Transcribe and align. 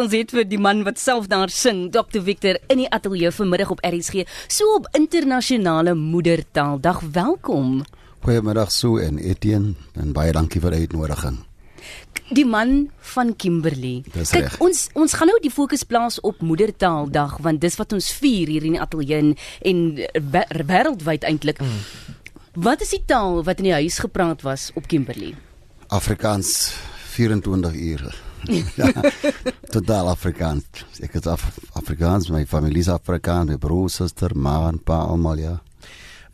Ons 0.00 0.14
het 0.16 0.30
vir 0.32 0.46
die 0.48 0.58
man 0.60 0.80
wat 0.86 0.96
self 1.00 1.26
daar 1.28 1.50
sing, 1.52 1.90
Dr 1.92 2.22
Victor 2.24 2.56
in 2.72 2.80
die 2.80 2.88
ateljee 2.88 3.30
vanmiddag 3.36 3.72
op 3.74 3.82
RSG, 3.84 4.22
so 4.48 4.76
op 4.78 4.86
internasionale 4.96 5.92
moedertaaldag. 5.98 7.02
Welkom. 7.12 7.82
Goeiemiddag 8.24 8.72
Sue 8.72 9.02
en 9.04 9.18
Etienne 9.20 9.74
en 10.00 10.14
baie 10.16 10.32
dankie 10.32 10.60
vir 10.60 10.72
die 10.76 10.86
uitnodiging. 10.86 11.36
Die 12.30 12.44
man 12.46 12.88
van 13.12 13.34
Kimberley. 13.36 14.02
Dis 14.14 14.32
Kyk, 14.32 14.46
reg. 14.46 14.56
ons 14.62 14.86
ons 14.94 15.16
gaan 15.18 15.30
nou 15.32 15.36
die 15.42 15.50
fokus 15.52 15.82
plaas 15.88 16.20
op 16.24 16.40
moedertaaldag 16.44 17.36
want 17.44 17.60
dis 17.64 17.76
wat 17.80 17.92
ons 17.96 18.10
vier 18.20 18.48
hier 18.52 18.64
in 18.68 18.76
die 18.78 18.82
ateljee 18.84 19.18
en, 19.20 19.30
en 19.66 19.82
wê- 20.32 20.46
wêreldwyd 20.68 21.26
eintlik. 21.28 21.60
Mm. 21.60 22.16
Wat 22.64 22.80
is 22.84 22.92
die 22.96 23.02
taal 23.08 23.42
wat 23.44 23.60
in 23.60 23.68
die 23.70 23.76
huis 23.82 23.98
gepraat 24.04 24.44
was 24.46 24.70
op 24.76 24.88
Kimberley? 24.88 25.34
Afrikaans 25.88 26.70
24 27.16 27.74
ure. 27.74 28.12
ja, 28.80 28.90
totaal 29.70 30.08
Afrikaans. 30.12 30.84
Ek 31.02 31.16
is 31.18 31.26
Af 31.30 31.44
Afrikaans, 31.78 32.30
my 32.32 32.44
familie 32.48 32.84
is 32.84 32.88
Afrikaans, 32.92 33.50
my 33.50 33.58
broer, 33.60 33.90
suster, 33.92 34.34
ma 34.34 34.56
en 34.68 34.78
pa 34.78 35.02
almal 35.10 35.42
ja. 35.42 35.56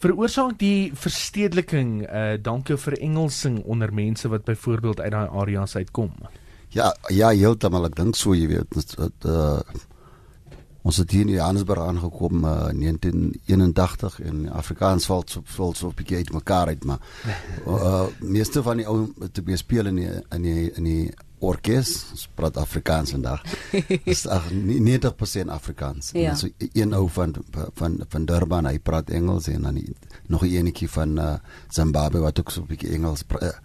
Veroorsaak 0.03 0.59
die 0.61 0.93
verstedeliking 0.95 2.03
uh 2.05 2.37
dalk 2.43 2.69
jou 2.69 2.79
verengelsing 2.79 3.63
onder 3.65 3.95
mense 3.95 4.29
wat 4.29 4.45
byvoorbeeld 4.45 5.01
uit 5.01 5.13
daai 5.13 5.29
areas 5.29 5.77
uitkom. 5.77 6.13
Ja, 6.77 6.93
ja, 7.09 7.31
heeltemal 7.33 7.89
ek 7.89 7.97
dink 7.97 8.19
so 8.19 8.35
jy 8.37 8.51
weet. 8.51 8.75
Dit, 8.77 9.25
uh, 9.25 9.61
ons 10.87 10.97
het 11.03 11.11
hier 11.11 11.25
in 11.27 11.33
Johannesburg 11.35 11.83
aangekom 11.83 12.45
uh, 12.47 12.69
1981 12.71 14.21
en 14.23 14.45
Afrikaans 14.55 15.07
val 15.11 15.25
so 15.27 15.43
val 15.57 15.75
so 15.75 15.89
'n 15.91 15.95
bietjie 15.99 16.17
uit 16.17 16.33
mekaar 16.33 16.67
uit, 16.71 16.85
maar 16.85 17.01
uh, 17.67 18.07
meeste 18.37 18.63
van 18.63 18.77
die 18.77 18.87
ou 18.87 19.09
te 19.33 19.43
bespeel 19.43 19.87
in 19.91 19.97
die 19.97 20.11
in 20.31 20.43
die 20.43 20.71
in 20.79 20.85
die 20.85 21.11
orkes, 21.39 22.07
ons 22.15 22.29
praat 22.35 22.57
Afrikaans 22.57 23.11
vandag. 23.13 23.43
Is 24.13 24.27
ag 24.27 24.47
nie- 24.51 24.81
90% 24.81 25.51
Afrikaans. 25.53 26.11
Ja. 26.17 26.31
En 26.31 26.37
so 26.37 26.49
een 26.73 26.95
ou 26.95 27.09
van 27.11 27.35
van 27.75 28.01
van 28.09 28.25
Durban, 28.25 28.67
hy 28.67 28.79
praat 28.79 29.11
Engels 29.11 29.49
en 29.53 29.63
dan 29.63 29.75
die, 29.75 29.93
nog 30.29 30.43
'n 30.43 30.55
enetjie 30.55 30.89
van 30.91 31.19
uh, 31.19 31.35
Zimbabwe 31.69 32.19
wat 32.21 32.41
ook 32.41 32.51
so 32.51 32.61
'n 32.63 32.67
bietjie 32.67 32.95
Engels 32.95 33.23
praat. 33.23 33.61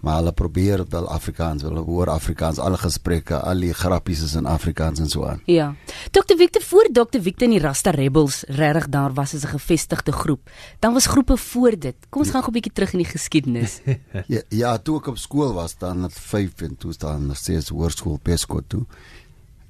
Maar 0.00 0.16
hulle 0.16 0.32
probeer 0.32 0.84
wel 0.88 1.08
Afrikaans, 1.08 1.62
hulle 1.62 1.80
hoor 1.80 2.08
Afrikaans, 2.08 2.58
alle 2.58 2.76
gesprekke, 2.80 3.36
al 3.40 3.60
die 3.60 3.72
grappies 3.74 4.22
is 4.22 4.34
in 4.34 4.46
Afrikaans 4.46 4.98
en 4.98 5.08
so 5.08 5.24
aan. 5.26 5.42
Ja. 5.46 5.74
Dr 6.10 6.36
Victor 6.36 6.62
voor 6.62 6.88
Dr 6.92 7.20
Victor 7.20 7.46
en 7.48 7.50
die 7.50 7.60
Rasta 7.60 7.90
Rebels 7.90 8.44
regtig 8.48 8.88
daar 8.88 9.12
was 9.14 9.34
as 9.34 9.44
'n 9.44 9.52
gevestigde 9.58 10.12
groep. 10.12 10.50
Dan 10.78 10.92
was 10.92 11.06
groepe 11.06 11.36
voor 11.36 11.78
dit. 11.78 11.94
Kom 12.08 12.22
ons 12.22 12.30
gaan 12.30 12.42
gou 12.42 12.50
'n 12.50 12.52
bietjie 12.60 12.72
terug 12.72 12.92
in 12.92 12.98
die 12.98 13.08
geskiedenis. 13.12 13.80
Ja, 14.26 14.40
ja, 14.48 14.78
toe 14.78 14.98
ek 14.98 15.06
op 15.06 15.18
skool 15.18 15.52
was, 15.52 15.76
dan 15.78 16.02
het 16.02 16.12
5 16.12 16.60
en 16.62 16.76
toe 16.76 16.92
staan 16.92 17.26
nog 17.26 17.36
steeds 17.36 17.68
hoërskool 17.68 18.18
Pesco 18.22 18.60
toe. 18.66 18.84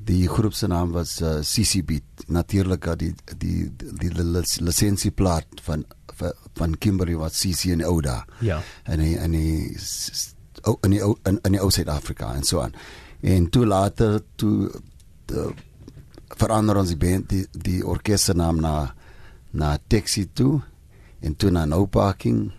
Die 0.04 0.28
groep 0.28 0.52
se 0.52 0.66
naam 0.66 0.90
was 0.92 1.20
uh, 1.20 1.40
CCB. 1.40 1.98
Natuurlik 2.26 2.86
uh, 2.86 2.92
die 2.96 3.14
die 3.38 3.70
die, 3.76 4.10
die 4.10 4.24
lic- 4.24 4.60
lisensieplaat 4.60 5.46
van 5.62 5.84
van- 6.54 6.78
Kimberley 6.78 7.16
wat 7.16 7.32
CC 7.32 7.70
en 7.72 7.82
Ouda. 7.84 8.24
Ja. 8.40 8.60
en 8.84 8.98
die, 8.98 9.16
en 9.18 9.30
die 9.30 9.76
in 10.84 10.90
die 10.90 11.02
ou- 11.02 11.18
in, 11.24 11.38
in 11.42 11.52
die 11.52 11.60
ou 11.60 11.70
Suid-Afrika 11.70 12.34
en 12.34 12.44
so 12.44 12.60
aan. 12.60 12.72
En 13.22 13.48
toe 13.50 13.66
later 13.66 14.20
toe 14.36 14.70
de, 15.26 15.50
verander 16.36 16.76
ons 16.76 16.88
die 16.88 16.96
band 17.00 17.28
die 17.28 17.46
die 17.52 17.80
orkes 17.86 18.24
se 18.24 18.34
naam 18.34 18.60
na 18.60 18.94
na 19.52 19.78
Taxi 19.88 20.28
toe 20.32 20.60
en 21.20 21.36
toe 21.36 21.50
na 21.50 21.64
No 21.64 21.86
Parking 21.86 22.52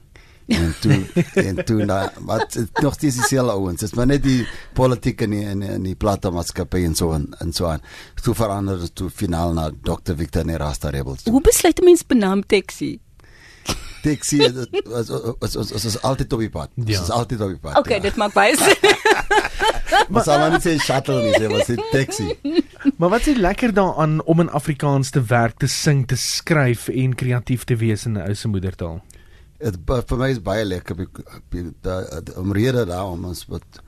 en 0.52 0.74
toe 0.82 0.98
en 1.48 1.62
toe 1.66 1.86
na 1.86 2.12
wat 2.28 2.58
nog 2.82 2.94
steeds 2.94 3.16
dieselfde 3.16 3.52
ouens. 3.54 3.80
Dit 3.80 3.90
is 3.92 3.96
maar 3.96 4.06
net 4.10 4.24
die 4.24 4.48
politiek 4.74 5.22
en 5.22 5.30
die 5.30 5.46
en, 5.46 5.60
die- 5.60 5.70
en 5.70 5.84
die 5.84 5.96
platte 5.96 6.30
maatskappy 6.32 6.84
en 6.86 6.96
so 6.96 7.14
aan 7.14 7.30
en 7.40 7.54
so 7.54 7.66
aan. 7.70 7.82
Toe 8.22 8.36
verander 8.36 8.80
dit 8.80 8.96
toe 8.96 9.10
finaal 9.10 9.54
na 9.54 9.70
Dr 9.84 10.16
Victor 10.18 10.46
Nerasta 10.46 10.90
Rebels. 10.90 11.24
toe. 11.24 11.32
Hoe 11.34 11.42
besluit 11.42 11.80
'n 11.80 11.86
mens 11.86 12.06
benaam 12.06 12.44
taxi? 12.46 13.00
Taxi 14.02 14.38
dit 14.38 14.82
was 14.86 15.10
was 15.40 15.54
was 15.56 15.72
was 15.72 15.86
is 15.86 16.02
altyd 16.02 16.34
op 16.34 16.40
die 16.40 16.50
pad. 16.50 16.70
Dit 16.76 16.88
Ja. 16.96 17.02
is 17.02 17.10
altyd 17.10 17.42
op 17.42 17.48
die 17.48 17.58
pad. 17.60 17.78
Okay, 17.78 17.96
ja. 17.98 18.02
dit 18.02 18.16
maak 18.16 18.34
baie 18.34 18.56
sin. 18.58 18.76
Maar 20.12 20.24
sal 20.24 20.40
maar 20.40 20.52
nie 20.52 20.60
sê 20.64 20.78
shuttle 20.80 21.22
nie, 21.24 21.34
sê 21.40 21.48
was 21.52 21.68
dit 21.68 21.82
taxi. 21.92 22.38
Maar 22.98 23.10
wat 23.10 23.28
is 23.28 23.38
lekker 23.38 23.74
daaraan 23.74 24.24
om 24.24 24.40
in 24.40 24.50
Afrikaans 24.50 25.10
te 25.10 25.22
werk, 25.24 25.58
te 25.60 25.68
sing, 25.68 26.08
te 26.08 26.16
skryf 26.16 26.88
en 26.88 27.16
kreatief 27.16 27.64
te 27.64 27.76
wees 27.76 28.06
in 28.06 28.14
'n 28.18 28.22
ou 28.28 28.34
se 28.36 28.48
moedertaal? 28.48 29.02
Dit 29.60 29.78
vir 29.86 30.18
my 30.18 30.30
is 30.32 30.42
baie 30.42 30.66
lekker 30.66 31.08
da- 31.82 32.22
omrede 32.36 32.86
daarom 32.86 33.26
ons 33.26 33.46
wat 33.48 33.82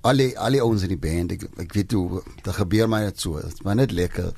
al 0.00 0.16
die 0.16 0.38
al 0.38 0.50
die 0.52 0.62
ouens 0.62 0.82
in 0.82 0.88
die 0.88 0.98
band 0.98 1.32
ek, 1.32 1.42
ek 1.58 1.72
weet 1.74 1.92
hoe 1.92 2.22
dit 2.42 2.54
gebeur 2.54 2.88
my 2.88 3.00
net 3.00 3.20
so 3.20 3.40
dit 3.40 3.52
is 3.52 3.62
maar 3.62 3.74
net 3.74 3.90
lekker 3.92 4.32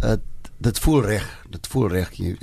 dit 0.00 0.20
dit 0.58 0.78
voel 0.78 1.02
reg 1.02 1.26
dit 1.50 1.66
voel 1.66 1.88
reg 1.88 2.10
jy- 2.12 2.36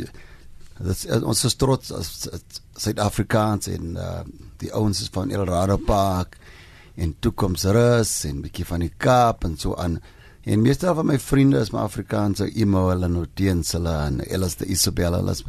dit 0.84 1.06
is- 1.06 1.22
ons 1.24 1.44
is 1.46 1.56
trots 1.56 1.92
as 1.92 2.28
as 2.34 2.42
Suid-Afrikaans 2.84 3.68
en 3.72 3.96
uh, 3.96 4.22
die 4.62 4.72
ouens 4.74 5.02
is 5.02 5.10
van 5.14 5.30
Eldorado 5.32 5.78
Park 5.78 6.38
en 6.96 7.16
toekomsrus 7.20 8.12
en 8.30 8.42
bietjie 8.44 8.66
van 8.66 8.80
die 8.86 8.92
Kaap 8.98 9.46
en 9.48 9.58
so 9.58 9.76
aan. 9.76 10.00
En 10.44 10.62
meeste 10.62 10.92
van 10.96 11.06
my 11.08 11.20
vriende 11.20 11.60
is 11.64 11.70
maar 11.72 11.86
Afrikaanse 11.88 12.50
emo 12.60 12.88
hulle 12.90 13.08
noteens 13.08 13.72
hulle 13.78 13.94
en 14.10 14.20
Elis 14.28 14.56
de 14.60 14.66
Isabella. 14.66 15.18
Hulle 15.22 15.32
is 15.32 15.44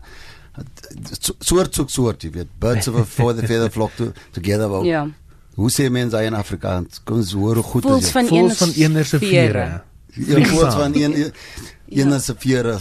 so- 1.21 1.35
soort 1.41 1.75
soort 1.75 1.91
soort 1.91 2.23
jy 2.23 2.31
weet 2.31 2.53
birds 2.61 2.89
of 2.89 2.97
a 3.01 3.05
feather 3.17 3.71
flock 3.71 3.91
to, 3.97 4.13
together 4.33 4.69
well, 4.71 4.85
ja. 4.87 5.07
hoe 5.57 5.71
sê 5.71 5.89
mense 5.91 6.21
in 6.25 6.35
Afrikaans? 6.35 7.01
Kom 7.05 7.17
ons 7.23 7.33
hoor 7.33 7.55
hoe 7.61 7.65
goed 7.73 7.85
is 7.99 8.11
van 8.15 8.25
jy? 8.29 8.39
Voels 8.45 8.59
van 8.63 8.73
eener 8.77 9.05
se 9.05 9.19
vere. 9.19 9.67
Een 10.17 10.49
woord 10.51 10.73
van 10.75 10.95
een 10.95 11.15
een 11.17 11.33
Ja. 11.87 12.15
is 12.17 12.29
'n 12.31 12.35
vier 12.39 12.79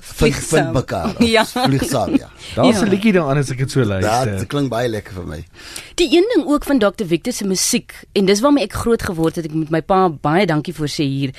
Vlieg 0.00 0.34
vind 0.36 0.48
vind 0.48 0.72
mekaar 0.72 1.22
Ja. 1.36 1.44
vlieg 1.46 1.84
saam 1.84 2.16
ja 2.16 2.30
Daar's 2.54 2.78
Ja. 2.78 2.84
'n 2.84 2.88
liedjie 2.88 3.12
daaraan 3.12 3.36
as 3.38 3.50
ek 3.50 3.58
dit 3.58 3.70
so 3.70 3.84
luister. 3.84 4.38
dit 4.38 4.46
klink 4.48 4.68
baie 4.68 4.88
lekker 4.88 5.12
vir 5.14 5.26
my 5.26 5.44
Die 5.94 6.08
een 6.16 6.26
ding 6.34 6.46
ook 6.46 6.64
van 6.64 6.78
Dr 6.78 7.04
Victor 7.06 7.32
se 7.32 7.44
musiek 7.46 7.92
en 8.12 8.24
dis 8.24 8.40
waarmee 8.40 8.64
ek 8.64 8.72
groot 8.72 9.02
geword 9.02 9.36
het, 9.36 9.44
ek 9.44 9.52
moet 9.52 9.70
my 9.70 9.80
pa 9.82 10.08
baie 10.08 10.46
dankie 10.46 10.74
vir 10.74 10.88
sê 10.88 11.04
hier, 11.04 11.30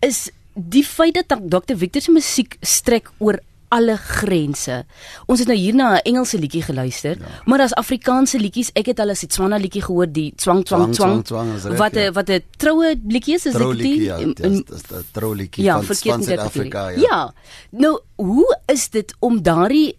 is 0.00 0.30
die 0.54 0.84
feit 0.84 1.14
dat 1.14 1.38
Dr 1.48 1.76
Victor 1.76 2.00
se 2.02 2.10
musiek 2.10 2.56
strek 2.60 3.10
oor 3.18 3.38
alle 3.74 3.96
grense. 3.98 4.84
Ons 5.26 5.42
het 5.42 5.50
nou 5.50 5.58
hier 5.58 5.74
na 5.74 5.94
'n 5.94 6.02
Engelse 6.10 6.38
liedjie 6.38 6.62
geluister, 6.62 7.18
ja. 7.18 7.42
maar 7.44 7.58
daar's 7.58 7.74
Afrikaanse 7.74 8.38
liedjies. 8.38 8.70
Ek 8.72 8.86
het 8.86 9.00
al 9.00 9.10
'n 9.10 9.16
Setswana 9.16 9.56
liedjie 9.56 9.82
gehoor, 9.82 10.06
die 10.06 10.32
Twang 10.36 10.64
Twang 10.64 10.94
Twang, 10.94 11.24
Twang, 11.24 11.50
Twang, 11.58 11.76
wat 11.76 11.94
'n 11.94 11.98
ja. 11.98 12.12
wat 12.12 12.28
'n 12.30 12.42
troue 12.56 12.94
liedjie 13.06 13.34
is, 13.34 13.46
is 13.46 13.52
dit 13.52 13.78
die? 13.78 14.02
ja 14.02 14.16
dis 14.18 14.62
'n 14.92 15.04
trouliedjie 15.12 15.64
ja, 15.64 15.74
van 15.74 15.84
verkeerd 15.84 16.14
van 16.14 16.24
Suid-Afrika 16.24 16.88
ja. 16.88 17.00
ja. 17.00 17.34
Nou, 17.70 18.00
hoe 18.14 18.58
is 18.66 18.90
dit 18.90 19.14
om 19.18 19.42
daardie 19.42 19.94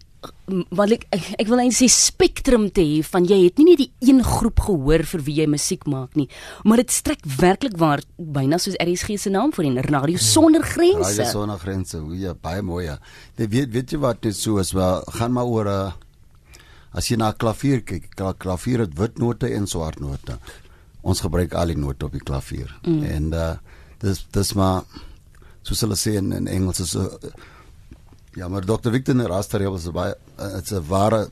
wat 0.70 0.90
ek 0.90 1.06
ek, 1.10 1.46
wil 1.48 1.56
net 1.60 1.74
sê 1.74 1.86
spektrum 1.90 2.70
te 2.70 2.80
hê 2.82 3.02
van 3.04 3.24
jy 3.24 3.44
het 3.44 3.58
nie 3.58 3.64
net 3.70 3.78
die 3.78 3.90
een 4.08 4.22
groep 4.24 4.60
gehoor 4.60 5.02
vir 5.04 5.20
wie 5.26 5.34
jy 5.40 5.46
musiek 5.46 5.84
maak 5.86 6.14
nie, 6.16 6.28
maar 6.64 6.76
dit 6.76 6.90
strek 6.90 7.20
werklik 7.38 7.76
waar 7.78 8.00
byna 8.18 8.58
soos 8.58 8.76
RSG 8.80 9.18
se 9.18 9.30
naam 9.30 9.52
voorheen, 9.52 9.78
Radio 9.78 10.16
Sonder 10.18 10.62
Grense. 10.62 11.16
Radio 11.22 11.30
sonder 11.30 11.58
grense. 11.58 11.98
hoe 11.98 12.16
Ja, 12.18 12.34
baie 12.34 12.62
mooi 12.62 12.84
ja. 12.86 12.98
Jy 13.36 13.48
weet 13.48 13.70
weet 13.72 13.90
jy 13.92 13.98
wat 13.98 14.22
dit 14.22 14.36
so 14.36 14.58
is, 14.58 14.72
wel 14.72 15.02
gaan 15.18 15.32
maar 15.32 15.44
oor 15.46 15.64
'n 15.66 15.86
uh, 15.86 15.92
as 16.92 17.08
jy 17.08 17.16
na 17.16 17.28
'n 17.30 17.36
klavier 17.36 17.82
kyk, 17.84 18.14
kla- 18.16 18.32
klavier 18.38 18.80
het 18.80 18.94
wit 18.98 19.18
note 19.18 19.46
en 19.52 19.66
swart 19.66 20.00
note. 20.00 20.38
Ons 21.02 21.20
gebruik 21.20 21.54
al 21.54 21.66
die 21.66 21.76
note 21.76 22.06
op 22.06 22.12
die 22.12 22.20
klavier. 22.24 22.70
Mm. 22.86 23.02
En 23.04 23.32
uh 23.32 23.56
dis 24.00 24.26
dis 24.32 24.52
maar 24.54 24.82
soos 25.62 25.80
hulle 25.80 25.96
sê 25.96 26.16
in, 26.16 26.32
in 26.32 26.46
Engels 26.46 26.80
is 26.80 26.94
'n 26.96 27.08
ja, 28.36 28.48
maar 28.48 28.64
Dr. 28.64 28.90
Victor 28.92 29.16
Nerasta 29.16 29.58
Rebels 29.60 29.86
is 29.88 29.92
baie 29.96 30.14
uh, 30.38 30.58
it's 30.58 30.72
'n 30.72 30.84
ware 30.88 31.30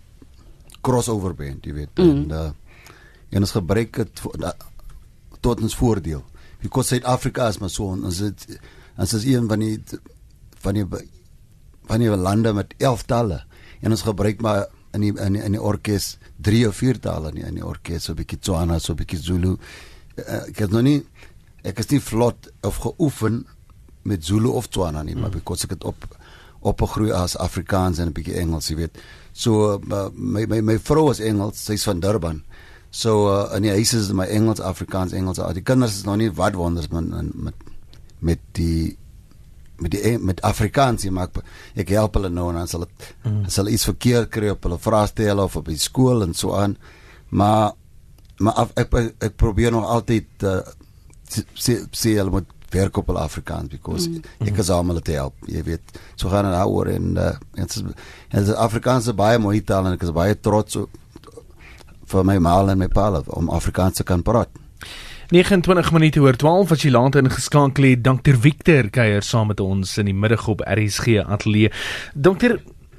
crossover 0.85 1.35
band, 1.35 1.65
jy 1.65 1.73
weet. 1.73 1.99
Mm. 1.99 2.11
En 2.11 2.31
uh 2.31 2.51
en 3.35 3.43
ons 3.43 3.51
gebruik 3.51 3.97
dit 3.97 4.21
da- 4.39 4.57
tot 5.41 5.61
ons 5.61 5.75
voordeel. 5.75 6.23
Because 6.63 6.89
Suid-Afrika 6.89 7.49
is 7.49 7.59
maar 7.59 7.71
so 7.71 7.91
ons 7.91 8.19
het 8.23 8.45
ons 8.97 9.13
is 9.13 9.25
een 9.25 9.49
van 9.49 9.59
die 9.59 9.81
van 10.63 10.75
die 10.75 10.85
van 11.89 11.99
die 11.99 12.09
lande 12.17 12.53
met 12.53 12.75
11 12.79 13.03
tale 13.11 13.41
en 13.81 13.91
ons 13.91 14.03
gebruik 14.03 14.41
maar 14.41 14.67
in 14.95 15.01
die 15.01 15.13
in 15.21 15.33
die, 15.33 15.43
in 15.43 15.53
die 15.53 15.61
orkes 15.63 16.19
3 16.37 16.69
of 16.69 16.77
4 16.77 17.01
tale 17.01 17.29
in 17.29 17.35
die, 17.35 17.45
in 17.45 17.55
die 17.55 17.67
orkes 17.67 18.05
so 18.05 18.13
'n 18.13 18.17
bietjie 18.17 18.39
Tswana, 18.39 18.79
so 18.79 18.93
'n 18.93 18.97
bietjie 18.97 19.19
Zulu. 19.19 19.57
Uh, 20.17 20.47
ek 20.49 20.59
het 20.59 20.71
nog 20.71 20.83
nie 20.83 21.03
ek 21.65 21.79
is 21.79 21.89
nie 21.91 22.01
vlot 22.01 22.53
of 22.63 22.77
geoefen 22.77 23.47
met 24.03 24.25
Zulu 24.25 24.49
of 24.49 24.69
Tswana 24.69 25.03
nie, 25.03 25.17
maar 25.17 25.31
because 25.31 25.65
ek 25.65 25.71
het 25.71 25.85
op 25.85 26.07
opgegroei 26.65 27.13
as 27.13 27.37
Afrikaans 27.37 28.01
en 28.01 28.09
'n 28.09 28.17
bietjie 28.17 28.39
Engels, 28.41 28.69
jy 28.69 28.77
weet. 28.77 28.99
So 29.33 29.79
uh, 29.79 30.09
my 30.15 30.47
my 30.47 30.61
my 30.61 30.79
vrou 30.79 31.11
is 31.11 31.21
Engels, 31.21 31.65
sy's 31.65 31.85
van 31.85 32.01
Durban. 32.01 32.43
So 32.91 33.29
uh, 33.29 33.57
in 33.57 33.63
die 33.63 33.75
huis 33.75 33.93
is 33.95 34.13
my 34.13 34.27
Engels, 34.27 34.61
Afrikaans, 34.61 35.13
Engels. 35.13 35.41
Die 35.55 35.63
kinders 35.63 35.97
is 35.97 36.05
nog 36.05 36.17
nie 36.17 36.31
wat 36.31 36.55
wonders 36.55 36.89
met 36.89 37.35
met 37.35 37.55
met 38.19 38.41
die 38.53 38.97
met 39.77 39.91
die 39.91 40.03
Eng- 40.07 40.25
met 40.25 40.43
Afrikaans 40.47 41.03
jy 41.05 41.11
maak 41.15 41.41
ek 41.75 41.91
help 41.97 42.15
hulle 42.19 42.31
nou 42.31 42.49
en 42.53 42.61
dan 42.61 42.71
sal 42.71 42.87
dit 42.87 43.09
mm. 43.27 43.49
sal 43.51 43.71
iets 43.73 43.89
verkeerd 43.89 44.31
kry 44.35 44.53
op 44.55 44.67
hulle 44.67 44.79
vraestelle 44.79 45.43
of 45.43 45.57
op 45.59 45.71
die 45.71 45.81
skool 45.81 46.23
en 46.27 46.35
so 46.35 46.55
aan 46.55 46.77
maar 47.35 47.75
maar 48.39 48.55
af, 48.65 48.71
ek, 48.79 48.95
ek 48.95 49.29
ek 49.31 49.37
probeer 49.39 49.75
nog 49.75 49.87
altyd 49.91 50.47
uh, 50.47 50.61
sê 51.31 51.81
sê 51.91 52.15
hulle 52.19 52.35
moet 52.35 52.54
werk 52.75 52.99
op 53.01 53.13
hulle 53.13 53.23
Afrikaans 53.23 53.71
because 53.73 54.11
mm. 54.11 54.49
ek 54.51 54.59
is 54.63 54.73
almal 54.75 55.01
te 55.05 55.17
help. 55.17 55.39
Jy 55.51 55.63
weet, 55.71 56.03
so 56.15 56.33
gaan 56.33 56.51
dit 56.51 56.67
oor 56.67 56.91
en 56.93 57.15
uh, 57.15 57.31
dit 57.55 57.79
is 57.79 57.87
dit 57.87 58.43
is 58.43 58.53
Afrikaans 58.67 59.09
is 59.09 59.17
baie 59.19 59.39
mooi 59.39 59.61
taal 59.63 59.89
en 59.89 59.97
ek 59.99 60.05
is 60.07 60.15
baie 60.15 60.37
trots 60.37 60.83
op 60.83 61.01
vir 62.11 62.27
my 62.29 62.37
ma 62.43 62.59
en 62.69 62.79
my 62.79 62.91
pa 62.93 63.09
om 63.39 63.51
Afrikaans 63.51 64.03
te 64.03 64.07
kan 64.07 64.23
praat. 64.23 64.51
29 65.33 65.93
minute 65.93 66.21
oor 66.21 66.37
12 66.37 66.73
as 66.75 66.83
jy 66.85 66.91
laat 66.93 67.17
ingeskakel 67.17 67.89
het. 67.89 68.05
Dr 68.05 68.37
Victor 68.39 68.91
kuier 68.93 69.25
saam 69.25 69.49
met 69.51 69.61
ons 69.61 69.97
in 69.99 70.11
die 70.11 70.17
middag 70.17 70.45
op 70.53 70.63
RSG 70.69 71.25
ateljee. 71.25 71.73
Dokter 72.15 72.59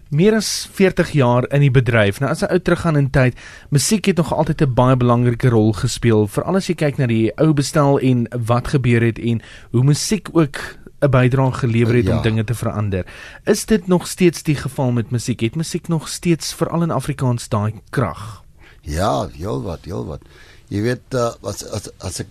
meer 0.10 0.36
as 0.36 0.68
40 0.72 1.12
jaar 1.12 1.48
in 1.54 1.62
die 1.62 1.72
bedryf. 1.72 2.20
Nou 2.20 2.32
as 2.32 2.44
jy 2.44 2.50
ou 2.54 2.60
teruggaan 2.60 2.98
in 3.00 3.10
tyd, 3.10 3.38
musiek 3.70 4.06
het 4.06 4.18
nog 4.18 4.34
altyd 4.34 4.62
'n 4.62 4.74
baie 4.74 4.96
belangrike 4.96 5.50
rol 5.50 5.74
gespeel, 5.74 6.28
veral 6.28 6.56
as 6.56 6.68
jy 6.68 6.76
kyk 6.76 6.98
na 6.98 7.08
die 7.08 7.32
ou 7.38 7.54
bestel 7.54 8.00
en 8.00 8.28
wat 8.46 8.68
gebeur 8.68 9.02
het 9.02 9.20
en 9.20 9.42
hoe 9.72 9.84
musiek 9.84 10.30
ook 10.34 10.78
'n 11.02 11.10
bydrae 11.10 11.52
gelewer 11.52 11.96
het 11.96 12.06
ja. 12.06 12.18
om 12.18 12.24
dinge 12.24 12.44
te 12.44 12.54
verander. 12.54 13.06
Is 13.44 13.66
dit 13.66 13.88
nog 13.88 14.08
steeds 14.08 14.44
die 14.44 14.56
geval 14.56 14.92
met 14.92 15.12
musiek? 15.12 15.40
Het 15.40 15.56
musiek 15.56 15.88
nog 15.88 16.08
steeds 16.08 16.54
veral 16.54 16.84
in 16.84 16.92
Afrikaans 16.92 17.50
daai 17.50 17.74
krag? 17.90 18.44
Ja, 18.82 19.28
heel 19.28 19.62
wat, 19.62 19.86
heel 19.86 20.06
wat. 20.06 20.22
Jy 20.68 20.82
weet 20.82 21.14
uh, 21.14 21.34
as 21.42 21.66
as 21.70 21.90
as 21.98 22.20
ek 22.20 22.28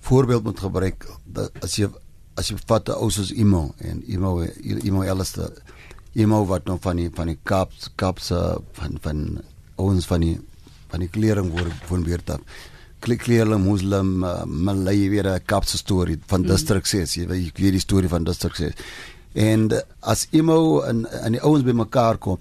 voorbeeld 0.00 0.44
moet 0.44 0.60
gebruik, 0.60 1.06
as 1.60 1.76
jy 1.76 1.88
as 2.34 2.48
jy 2.48 2.56
vat 2.66 2.88
'n 2.88 2.96
ou 2.98 3.10
soos 3.10 3.32
Imo 3.32 3.74
en 3.78 4.02
Imo 4.06 4.42
Imo 4.82 5.02
Elster 5.02 5.52
iemand 6.14 6.48
wat 6.48 6.64
nog 6.64 6.80
van 6.80 6.96
die 6.96 7.10
van 7.14 7.26
die 7.26 7.38
kaps 7.42 7.90
kaps 7.94 8.30
van 8.78 8.98
van 9.02 9.24
ons 9.76 10.06
van 10.06 10.20
die 10.20 10.38
van 10.92 11.02
die 11.02 11.10
klering 11.10 11.50
word 11.50 11.74
van 11.90 12.04
weer 12.06 12.22
dat 12.24 12.40
klering 13.04 13.64
muslim 13.64 14.22
uh, 14.24 14.44
malay 14.46 15.08
weer 15.12 15.26
'n 15.28 15.42
kaps 15.44 15.76
storie 15.76 16.18
van 16.26 16.40
mm. 16.40 16.46
district 16.46 16.88
6 16.88 17.14
jy 17.14 17.26
weet 17.26 17.72
die 17.76 17.80
storie 17.80 18.08
van 18.08 18.24
district 18.24 18.56
6 18.56 18.72
en 19.34 19.68
as 20.00 20.26
imo 20.30 20.80
en 20.80 21.04
en 21.10 21.32
die 21.32 21.42
ouens 21.42 21.64
bymekaar 21.66 22.18
kom 22.18 22.38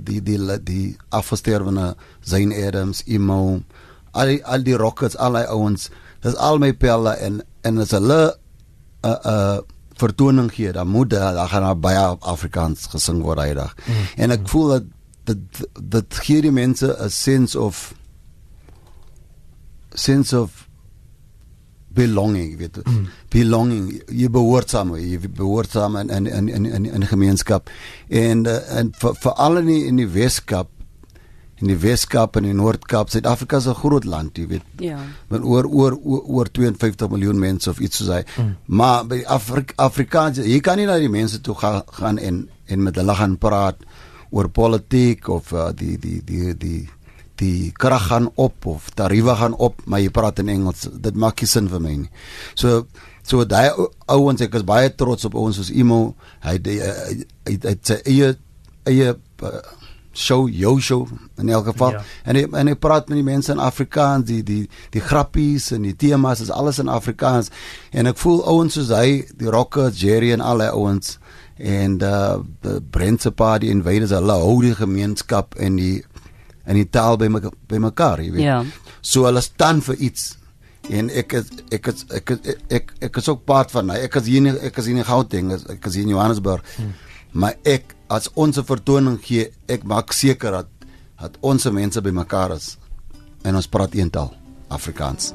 die 0.00 0.22
die 0.22 0.38
die 0.64 0.96
afsterwene 1.08 1.94
Zain 2.24 2.52
Adams 2.52 3.02
imo 3.06 3.60
al 4.12 4.40
al 4.42 4.62
die 4.64 4.76
rockets 4.76 5.16
al 5.16 5.36
die 5.36 5.46
ouens 5.46 5.90
dis 6.24 6.34
al 6.36 6.58
my 6.58 6.72
pelle 6.72 7.12
en 7.20 7.42
en 7.62 7.78
as 7.78 7.90
hulle 7.90 8.34
'n 9.04 9.08
uh, 9.08 9.18
uh, 9.24 9.73
vertoning 10.00 10.50
gee, 10.52 10.72
dan 10.72 10.88
moet 10.88 11.10
daar 11.10 11.48
gaan 11.48 11.62
daar 11.62 11.78
baie 11.78 12.04
Afrikaans 12.20 12.86
gesing 12.92 13.22
word 13.22 13.36
daai 13.36 13.54
dag. 13.54 13.74
Mm. 13.86 14.06
En 14.16 14.30
ek 14.30 14.48
voel 14.48 14.68
dat 14.68 14.90
dat 15.24 15.38
dat 15.80 16.18
gee 16.26 16.42
die 16.42 16.52
mense 16.52 16.96
'n 17.00 17.10
sense 17.10 17.58
of 17.58 17.94
sense 19.94 20.40
of 20.40 20.68
belonging, 21.94 22.56
weet. 22.58 22.80
Mm. 22.82 23.08
Belonging, 23.28 24.02
jy 24.10 24.28
behoort 24.30 24.70
saam, 24.70 24.94
jy 24.98 25.18
behoort 25.30 25.70
saam 25.70 25.96
in 25.96 26.10
in 26.10 26.48
in 26.48 26.66
in 26.66 27.00
'n 27.00 27.06
gemeenskap. 27.06 27.70
En 28.08 28.46
uh, 28.46 28.78
en 28.78 28.92
vir 28.98 29.14
vir 29.14 29.32
al 29.32 29.56
in 29.56 29.66
die, 29.66 29.84
in 29.86 29.96
die 29.96 30.08
Weskaap 30.08 30.68
in 31.64 31.72
die 31.72 31.80
Weskaap 31.80 32.36
en 32.38 32.46
die 32.48 32.56
Noord-Kaap. 32.56 33.10
Suid-Afrika 33.12 33.56
is 33.56 33.66
'n 33.66 33.74
groot 33.80 34.04
land, 34.04 34.36
jy 34.36 34.46
weet. 34.46 34.62
Ja. 34.78 34.98
Met 35.28 35.42
oor 35.42 35.64
oor 35.66 35.98
oor 36.04 36.50
52 36.50 37.08
miljoen 37.08 37.38
mense 37.38 37.70
of 37.70 37.78
iets 37.78 37.96
soos 37.96 38.08
hy. 38.08 38.24
Mm. 38.36 38.56
Maar 38.66 39.06
by 39.06 39.22
Afri 39.26 39.64
Afrikaans, 39.76 40.38
jy 40.38 40.60
kan 40.60 40.76
nie 40.76 40.86
na 40.86 40.98
die 40.98 41.08
mense 41.08 41.40
toe 41.40 41.54
ga, 41.54 41.82
gaan 41.86 42.18
en 42.18 42.48
en 42.66 42.82
met 42.82 42.96
hulle 42.96 43.14
gaan 43.14 43.36
praat 43.38 43.76
oor 44.30 44.48
politiek 44.48 45.28
of 45.28 45.52
uh, 45.52 45.70
die 45.74 45.98
die 45.98 46.20
die 46.24 46.54
die 46.56 46.88
die 47.36 47.72
krag 47.72 48.06
gaan 48.08 48.30
op 48.34 48.66
of 48.66 48.90
tariewe 48.94 49.34
gaan 49.34 49.54
op, 49.54 49.80
maar 49.86 50.00
jy 50.00 50.10
praat 50.10 50.38
in 50.38 50.48
Engels. 50.48 50.88
Dit 50.92 51.16
maak 51.16 51.40
nie 51.40 51.48
sin 51.48 51.68
vir 51.68 51.80
my 51.80 51.96
nie. 51.96 52.10
So 52.54 52.86
so 53.22 53.44
daai 53.44 53.70
ouens 54.06 54.40
ek 54.40 54.54
is 54.54 54.64
baie 54.64 54.90
trots 54.94 55.24
op 55.24 55.34
ons 55.34 55.56
soos 55.56 55.70
Imo. 55.70 56.14
Hy 56.44 56.58
hy 56.64 57.56
hy 57.64 57.76
sy 57.82 58.00
eie 58.04 58.34
eie 58.84 59.14
uh, 59.14 59.60
show 60.14 60.48
jou 60.48 60.80
show 60.80 61.08
in 61.38 61.48
elk 61.48 61.66
geval 61.72 61.96
ja. 61.96 62.02
en 62.24 62.38
hy, 62.38 62.44
en 62.54 62.70
hy 62.70 62.74
praat 62.78 63.08
met 63.10 63.18
die 63.18 63.26
mense 63.26 63.52
in 63.52 63.62
Afrikaans 63.62 64.28
die 64.30 64.42
die 64.46 64.62
die 64.94 65.02
grappies 65.02 65.72
en 65.74 65.82
die 65.86 65.96
temas 65.98 66.40
is 66.44 66.52
alles 66.54 66.78
in 66.82 66.88
Afrikaans 66.88 67.50
en 67.92 68.10
ek 68.10 68.20
voel 68.22 68.40
ouens 68.46 68.78
soos 68.78 68.92
hy 68.94 69.24
die 69.34 69.50
rockers 69.50 70.00
Jerry 70.00 70.32
en 70.34 70.44
al 70.44 70.62
die 70.64 70.70
ouens 70.72 71.18
en 71.58 71.98
uh 72.02 72.38
die 72.62 72.78
Brentse 72.94 73.30
party 73.30 73.70
en 73.70 73.84
wyde 73.86 74.08
is 74.08 74.14
hulle 74.14 74.38
hou 74.38 74.56
die 74.62 74.74
gemeenskap 74.78 75.58
en 75.58 75.78
die 75.78 75.98
en 76.64 76.78
die 76.78 76.88
taal 76.88 77.18
by 77.20 77.28
my, 77.28 77.42
by 77.68 77.82
mekaar 77.82 78.22
jy 78.22 78.32
weet 78.34 78.46
ja. 78.46 78.62
so 79.02 79.26
hulle 79.28 79.42
staan 79.44 79.82
vir 79.84 80.00
iets 80.08 80.32
en 80.92 81.08
ek 81.16 81.32
is, 81.38 81.50
ek 81.72 81.88
is, 81.88 82.04
ek 82.12 82.30
is, 82.34 82.40
ek 82.44 82.72
ek, 82.78 82.92
ek 83.08 83.18
is 83.20 83.28
ook 83.32 83.44
part 83.48 83.72
van 83.72 83.94
ek 83.96 84.18
is 84.20 84.28
hier 84.28 84.50
ek 84.68 84.78
is 84.82 84.88
hier 84.90 85.00
in 85.00 85.08
Gauteng 85.08 85.52
ek 85.54 85.88
is 85.88 85.98
hier 85.98 86.06
in 86.06 86.14
Johannesburg 86.14 86.64
hmm. 86.76 86.92
Maar 87.34 87.58
ek 87.66 87.94
as 88.08 88.30
ons 88.34 88.58
'n 88.58 88.64
vertoning 88.64 89.18
gee, 89.22 89.50
ek 89.68 89.84
maak 89.84 90.12
seker 90.12 90.50
dat 90.50 90.68
dat 91.20 91.36
ons 91.40 91.64
mense 91.70 92.00
bymekaar 92.00 92.52
is 92.56 92.76
en 93.44 93.54
ons 93.54 93.66
praat 93.66 93.94
een 93.94 94.10
taal, 94.10 94.32
Afrikaans. 94.68 95.34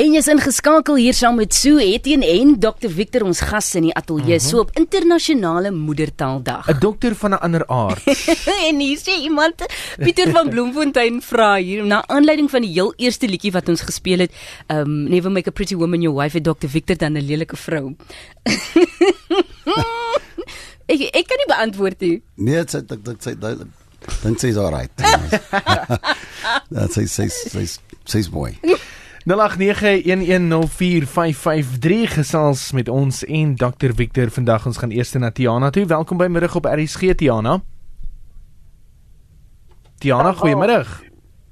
En 0.00 0.14
jy's 0.14 0.30
ingeskakel 0.32 0.96
hier 0.96 1.12
saam 1.12 1.36
met 1.36 1.52
Sue 1.52 1.82
Etienne 1.84 2.24
en 2.24 2.54
Dr 2.56 2.88
Victor 2.88 3.26
ons 3.26 3.40
gas 3.44 3.74
in 3.76 3.82
die 3.88 3.94
ateljee 3.94 4.38
uh 4.38 4.40
-huh. 4.40 4.48
so 4.50 4.58
op 4.60 4.70
internasionale 4.72 5.70
moedertaaldag. 5.70 6.68
'n 6.68 6.78
Dokter 6.80 7.14
van 7.14 7.30
'n 7.30 7.40
ander 7.40 7.66
aard. 7.66 8.04
en 8.68 8.78
hier 8.80 8.98
sê 8.98 9.20
iemand 9.22 9.54
Pieter 9.98 10.30
van 10.30 10.48
Bloemfontein 10.48 11.22
vra 11.22 11.56
hier 11.56 11.84
na 11.84 12.06
aanleiding 12.06 12.50
van 12.50 12.60
die 12.62 12.72
heel 12.72 12.94
eerste 12.96 13.26
liedjie 13.28 13.52
wat 13.52 13.68
ons 13.68 13.80
gespeel 13.80 14.18
het, 14.18 14.32
um 14.68 15.08
Never 15.08 15.30
Make 15.30 15.48
a 15.48 15.52
Pretty 15.52 15.76
Woman 15.76 16.00
Your 16.00 16.16
Wife, 16.16 16.40
Dr 16.40 16.68
Victor 16.68 16.96
dan 16.96 17.12
'n 17.12 17.26
lelike 17.26 17.56
vrou. 17.56 17.94
Ek 20.90 21.14
ek 21.14 21.22
kan 21.30 21.38
nie 21.38 21.46
beantwoord 21.50 22.00
nie. 22.02 22.22
Nee, 22.34 22.64
dit 22.64 22.88
dit 22.88 23.04
dit 23.04 23.22
sê 23.22 23.38
duidelik. 23.38 23.68
Dink 24.22 24.38
sy's 24.40 24.56
alright. 24.58 24.92
Dat 26.72 26.92
sy 26.96 27.04
sê 27.06 27.28
sy 27.30 27.64
sy's 28.08 28.30
mooi. 28.32 28.58
0891104553 29.28 32.08
gesels 32.16 32.72
met 32.72 32.88
ons 32.88 33.24
en 33.24 33.56
Dr 33.60 33.92
Victor 33.94 34.30
vandag 34.32 34.66
ons 34.66 34.78
gaan 34.80 34.90
eers 34.96 35.12
na 35.20 35.30
Tiana 35.30 35.70
toe. 35.70 35.86
Welkom 35.86 36.18
by 36.18 36.26
middag 36.32 36.56
op 36.56 36.66
RSG 36.66 37.14
Tiana. 37.20 37.60
Tiana, 40.00 40.32
goeiemiddag. 40.32 41.09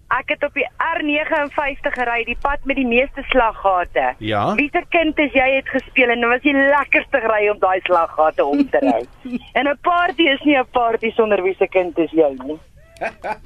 Ek 0.09 0.31
het 0.33 0.45
op 0.47 0.55
die 0.57 0.65
R59 0.81 1.91
gery, 1.93 2.23
die 2.25 2.37
pad 2.41 2.63
met 2.65 2.79
die 2.81 2.87
meeste 2.89 3.23
slaggate. 3.29 4.15
Ja. 4.25 4.55
Wieter 4.57 4.87
kind 4.89 5.19
is 5.21 5.35
jy 5.37 5.49
het 5.59 5.69
gespeel 5.69 6.15
en 6.15 6.25
dit 6.25 6.31
was 6.31 6.45
die 6.47 6.55
lekkerste 6.57 7.21
ry 7.27 7.43
om 7.53 7.61
daai 7.61 7.81
slaggate 7.85 8.45
om 8.45 8.63
te 8.73 8.81
ry. 8.81 9.03
en 9.59 9.69
'n 9.69 9.79
party 9.83 10.31
is 10.33 10.41
nie 10.49 10.57
'n 10.57 10.65
party 10.73 11.13
sonder 11.13 11.43
wie 11.43 11.55
se 11.59 11.69
kind 11.69 11.99
is 11.99 12.11
jy 12.11 12.33
nie. 12.45 12.57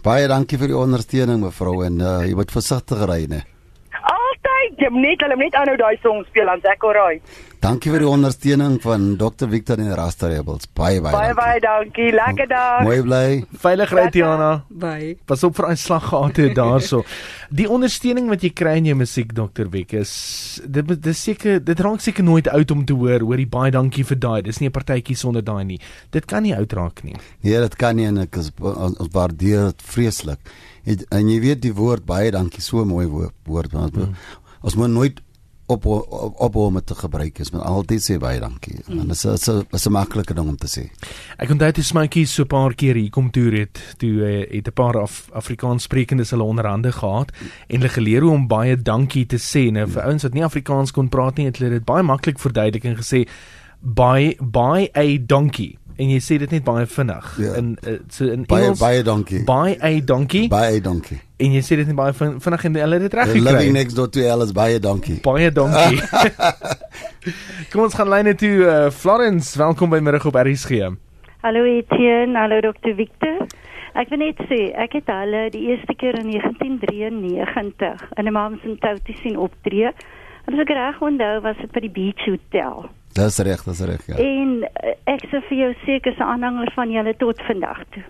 Baie 0.03 0.29
dankie 0.29 0.59
vir 0.59 0.71
die 0.71 0.79
ondersteuning 0.79 1.41
mevrou 1.43 1.83
en 1.85 2.01
uh, 2.01 2.23
jy 2.25 2.35
moet 2.35 2.55
versigtig 2.55 3.03
ry, 3.11 3.27
né? 3.29 3.43
Jy 4.79 4.89
moet 4.91 5.09
net 5.09 5.25
hulle 5.25 5.37
net 5.37 5.57
aanhou 5.59 5.77
daai 5.77 5.97
song 6.03 6.25
speel 6.29 6.49
dan 6.49 6.63
ek 6.73 6.85
alraai. 6.89 7.21
Dankie 7.63 7.93
vir 7.93 8.03
die 8.03 8.09
ondersteuning 8.11 8.81
van 8.83 9.05
Dr 9.21 9.47
Victor 9.47 9.79
en 9.79 9.93
Rasta 9.95 10.27
Rebels. 10.27 10.67
Baie 10.75 10.99
baie. 10.99 11.13
Baie 11.15 11.35
baie 11.39 11.61
dankie. 11.63 12.09
Lekker 12.11 12.49
dag. 12.51 12.81
Mooi 12.83 13.05
bly. 13.07 13.27
Veilig 13.63 13.93
ry 13.95 14.07
Tiana. 14.11 14.49
Bye. 14.67 15.13
Pas 15.31 15.45
op 15.47 15.55
vir 15.55 15.69
daai 15.69 15.79
slaggate 15.79 16.49
daarso. 16.59 17.05
Die 17.55 17.69
ondersteuning 17.71 18.33
wat 18.33 18.43
jy 18.43 18.51
kry 18.51 18.75
in 18.81 18.89
jou 18.91 18.97
musiek 18.99 19.31
Dr 19.37 19.71
Vic 19.71 19.95
is 20.01 20.17
dit 20.67 20.91
dis 21.07 21.23
seker 21.29 21.63
dit 21.63 21.85
raak 21.87 22.03
seker 22.03 22.27
nooit 22.27 22.51
oud 22.51 22.75
om 22.75 22.83
te 22.89 22.99
hoor. 22.99 23.23
Hoorie 23.29 23.47
baie 23.47 23.71
dankie 23.71 24.03
vir 24.11 24.19
daai. 24.19 24.43
Dis 24.43 24.59
nie 24.59 24.67
'n 24.67 24.75
partytjie 24.75 25.17
sonder 25.17 25.45
daai 25.45 25.63
nie. 25.65 25.79
Dit 26.11 26.27
kan 26.27 26.43
nie 26.43 26.57
oud 26.57 26.73
raak 26.73 27.05
nie. 27.05 27.15
Nee, 27.43 27.61
dit 27.61 27.77
kan 27.77 27.95
nie 27.95 28.07
en 28.07 28.19
ek 28.27 28.37
is 28.37 28.51
ons 28.59 29.09
waardeer 29.13 29.71
dit 29.71 29.83
vreeslik. 29.87 30.41
En, 30.85 30.99
en 31.15 31.29
jy 31.31 31.39
weet 31.41 31.63
die 31.63 31.75
woord 31.75 32.05
baie 32.05 32.31
dankie 32.35 32.63
so 32.63 32.85
mooi 32.85 33.07
woord. 33.07 33.35
woord 33.47 33.73
mm. 33.73 34.15
Ons 34.63 34.75
moet 34.79 34.91
nooit 34.91 35.23
op 35.67 35.87
op 35.87 36.35
op 36.37 36.57
om 36.57 36.81
te 36.85 36.95
gebruik 36.95 37.39
is 37.39 37.51
met 37.51 37.63
altyd 37.63 38.03
sê 38.03 38.17
baie 38.19 38.41
dankie. 38.41 38.81
Mm. 38.87 38.99
En 38.99 39.07
dit 39.07 39.17
is 39.17 39.25
is 39.25 39.49
'n 39.49 39.67
is 39.71 39.87
'n 39.87 39.93
maklike 39.93 40.35
ding 40.35 40.49
om 40.49 40.57
te 40.57 40.67
sê. 40.67 40.91
Ek 41.37 41.51
onthou 41.51 41.73
dit 41.73 41.85
smakie 41.85 42.27
so 42.27 42.43
'n 42.43 42.47
paar 42.47 42.75
keer 42.75 42.95
hier 42.95 43.11
kom 43.11 43.31
toe 43.31 43.51
het 43.51 43.95
toe 43.99 44.11
uh, 44.11 44.57
het 44.57 44.69
'n 44.69 44.73
paar 44.73 45.01
af 45.01 45.29
Afrikaans 45.33 45.83
sprekendes 45.83 46.31
hulle 46.31 46.43
onderhande 46.43 46.93
gehad 46.93 47.33
en 47.67 47.77
hulle 47.77 47.89
geleer 47.89 48.23
hoe 48.23 48.33
om 48.33 48.47
baie 48.47 48.77
dankie 48.83 49.27
te 49.27 49.39
sê. 49.39 49.71
Nou 49.71 49.87
vir 49.87 50.03
mm. 50.03 50.09
ouens 50.09 50.23
wat 50.23 50.35
nie 50.35 50.45
Afrikaans 50.45 50.91
kon 50.91 51.09
praat 51.09 51.37
nie, 51.37 51.47
het 51.47 51.59
hulle 51.59 51.71
dit 51.71 51.85
baie 51.85 52.03
maklik 52.03 52.39
verduidelik 52.39 52.85
en 52.85 52.97
gesê 52.97 53.29
by 53.81 54.37
by 54.39 54.89
a 54.95 55.19
donkey 55.19 55.77
en 55.97 56.09
jy 56.11 56.19
sê 56.21 56.39
dit 56.39 56.51
net 56.51 56.65
baie 56.65 56.87
vinnig. 56.87 57.39
Ja. 57.39 57.55
in 57.61 57.77
uh, 57.87 57.99
so 58.09 58.25
in 58.25 58.45
baie, 58.49 58.65
Engels 58.65 58.81
baie 58.81 59.03
dankie. 59.03 59.45
baie 59.45 59.77
a 59.83 60.01
donkey 60.01 60.49
baie 60.49 60.81
dankie. 60.81 61.21
En 61.39 61.53
jy 61.53 61.63
sê 61.63 61.77
dit 61.77 61.87
net 61.87 61.97
baie 61.97 62.13
vinnig 62.17 62.65
en 62.65 62.75
hulle 62.75 63.01
het 63.01 63.07
dit 63.11 63.15
reg 63.21 63.33
gekry 63.33 63.45
living 63.51 63.73
next 63.73 63.97
door 63.97 64.09
to 64.09 64.21
Alice 64.29 64.53
baie 64.53 64.79
dankie. 64.79 65.21
Baie 65.23 65.53
dankie. 65.53 66.01
Kom 67.71 67.87
ons 67.87 67.95
gaan 67.95 68.09
lyne 68.09 68.35
toe 68.35 68.55
uh, 68.67 68.91
Florence. 68.91 69.59
Welkom 69.59 69.91
by 69.91 70.01
middag 70.01 70.27
op 70.27 70.39
RSG 70.39 70.93
hallo 71.43 71.65
Etienne. 71.65 72.39
Hallo 72.39 72.61
Dr 72.61 72.95
Victor. 72.95 73.47
Ek 73.99 74.09
wil 74.15 74.23
net 74.23 74.39
sê, 74.49 74.71
ek 74.79 74.95
het 75.01 75.11
hulle 75.11 75.49
die 75.53 75.67
eerste 75.73 75.95
keer 75.99 76.17
in 76.21 76.31
1993 76.31 78.05
in 78.17 78.29
'n 78.31 78.33
Mams 78.33 78.63
en 78.65 78.79
Toutie 78.79 79.17
sien 79.21 79.37
optree. 79.37 79.91
As 80.47 80.59
ek 80.65 80.71
reg 80.71 81.03
onthou, 81.03 81.41
was 81.43 81.59
dit 81.59 81.73
by 81.73 81.81
die 81.81 81.91
Beach 81.91 82.25
Hotel. 82.27 82.89
Dis 83.13 83.39
reg, 83.45 83.63
dis 83.67 83.81
reg 83.89 84.07
ja. 84.09 84.17
En 84.17 84.53
uh, 84.65 84.95
ek 85.13 85.27
sê 85.31 85.41
vir 85.49 85.59
jou 85.59 85.71
seker 85.85 86.15
se 86.17 86.25
aanhanger 86.25 86.73
van 86.77 86.91
julle 86.95 87.13
tot 87.21 87.41
vandag 87.49 87.83
toe. 87.95 88.03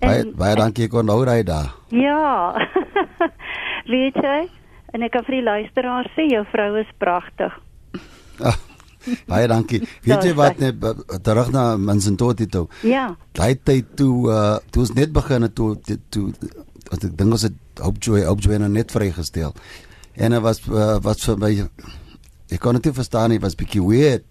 Baie 0.00 0.20
En- 0.26 0.32
baie 0.36 0.56
dankie 0.58 0.88
kon 0.92 1.06
nou 1.08 1.22
ry 1.24 1.40
daar. 1.48 1.70
Ja. 1.94 2.52
Weet 3.92 4.18
jy? 4.20 4.38
En 4.94 5.02
ek 5.06 5.12
kan 5.16 5.24
vir 5.26 5.38
die 5.38 5.46
luisteraars 5.46 6.12
sê 6.16 6.26
jou 6.30 6.42
vrou 6.52 6.70
is 6.80 6.90
pragtig. 7.00 7.54
Ah, 8.44 8.58
baie 9.30 9.48
dankie. 9.48 9.80
Weet 10.06 10.24
jy 10.28 10.34
wat 10.36 10.60
net 10.60 10.84
terug 11.24 11.50
na 11.54 11.64
Mansentoti 11.80 12.46
toe. 12.52 12.66
Ja. 12.84 13.08
Daai 13.36 13.54
tyd 13.64 13.94
toe 13.96 14.28
uh 14.32 14.56
toe 14.70 14.84
ons 14.84 14.92
net 14.98 15.12
begin 15.16 15.48
het 15.48 15.56
toe 15.56 15.74
toe, 15.80 15.98
toe 16.12 16.28
ek 16.92 17.08
dink 17.18 17.32
ons 17.38 17.46
het 17.48 17.56
Hope 17.82 18.00
Joy 18.04 18.24
Hope 18.28 18.44
Joy 18.44 18.60
nou 18.62 18.68
net 18.72 18.92
vrygestel. 18.94 19.56
En 20.16 20.32
dit 20.36 20.40
was 20.44 20.60
uh, 20.68 20.96
wat 21.04 21.20
vir 21.24 21.40
my 21.40 21.50
ek 22.50 22.60
kon 22.60 22.78
dit 22.78 22.94
verstaan 22.94 23.30
nie, 23.30 23.40
was 23.42 23.54
bietjie 23.58 23.82
weird. 23.82 24.24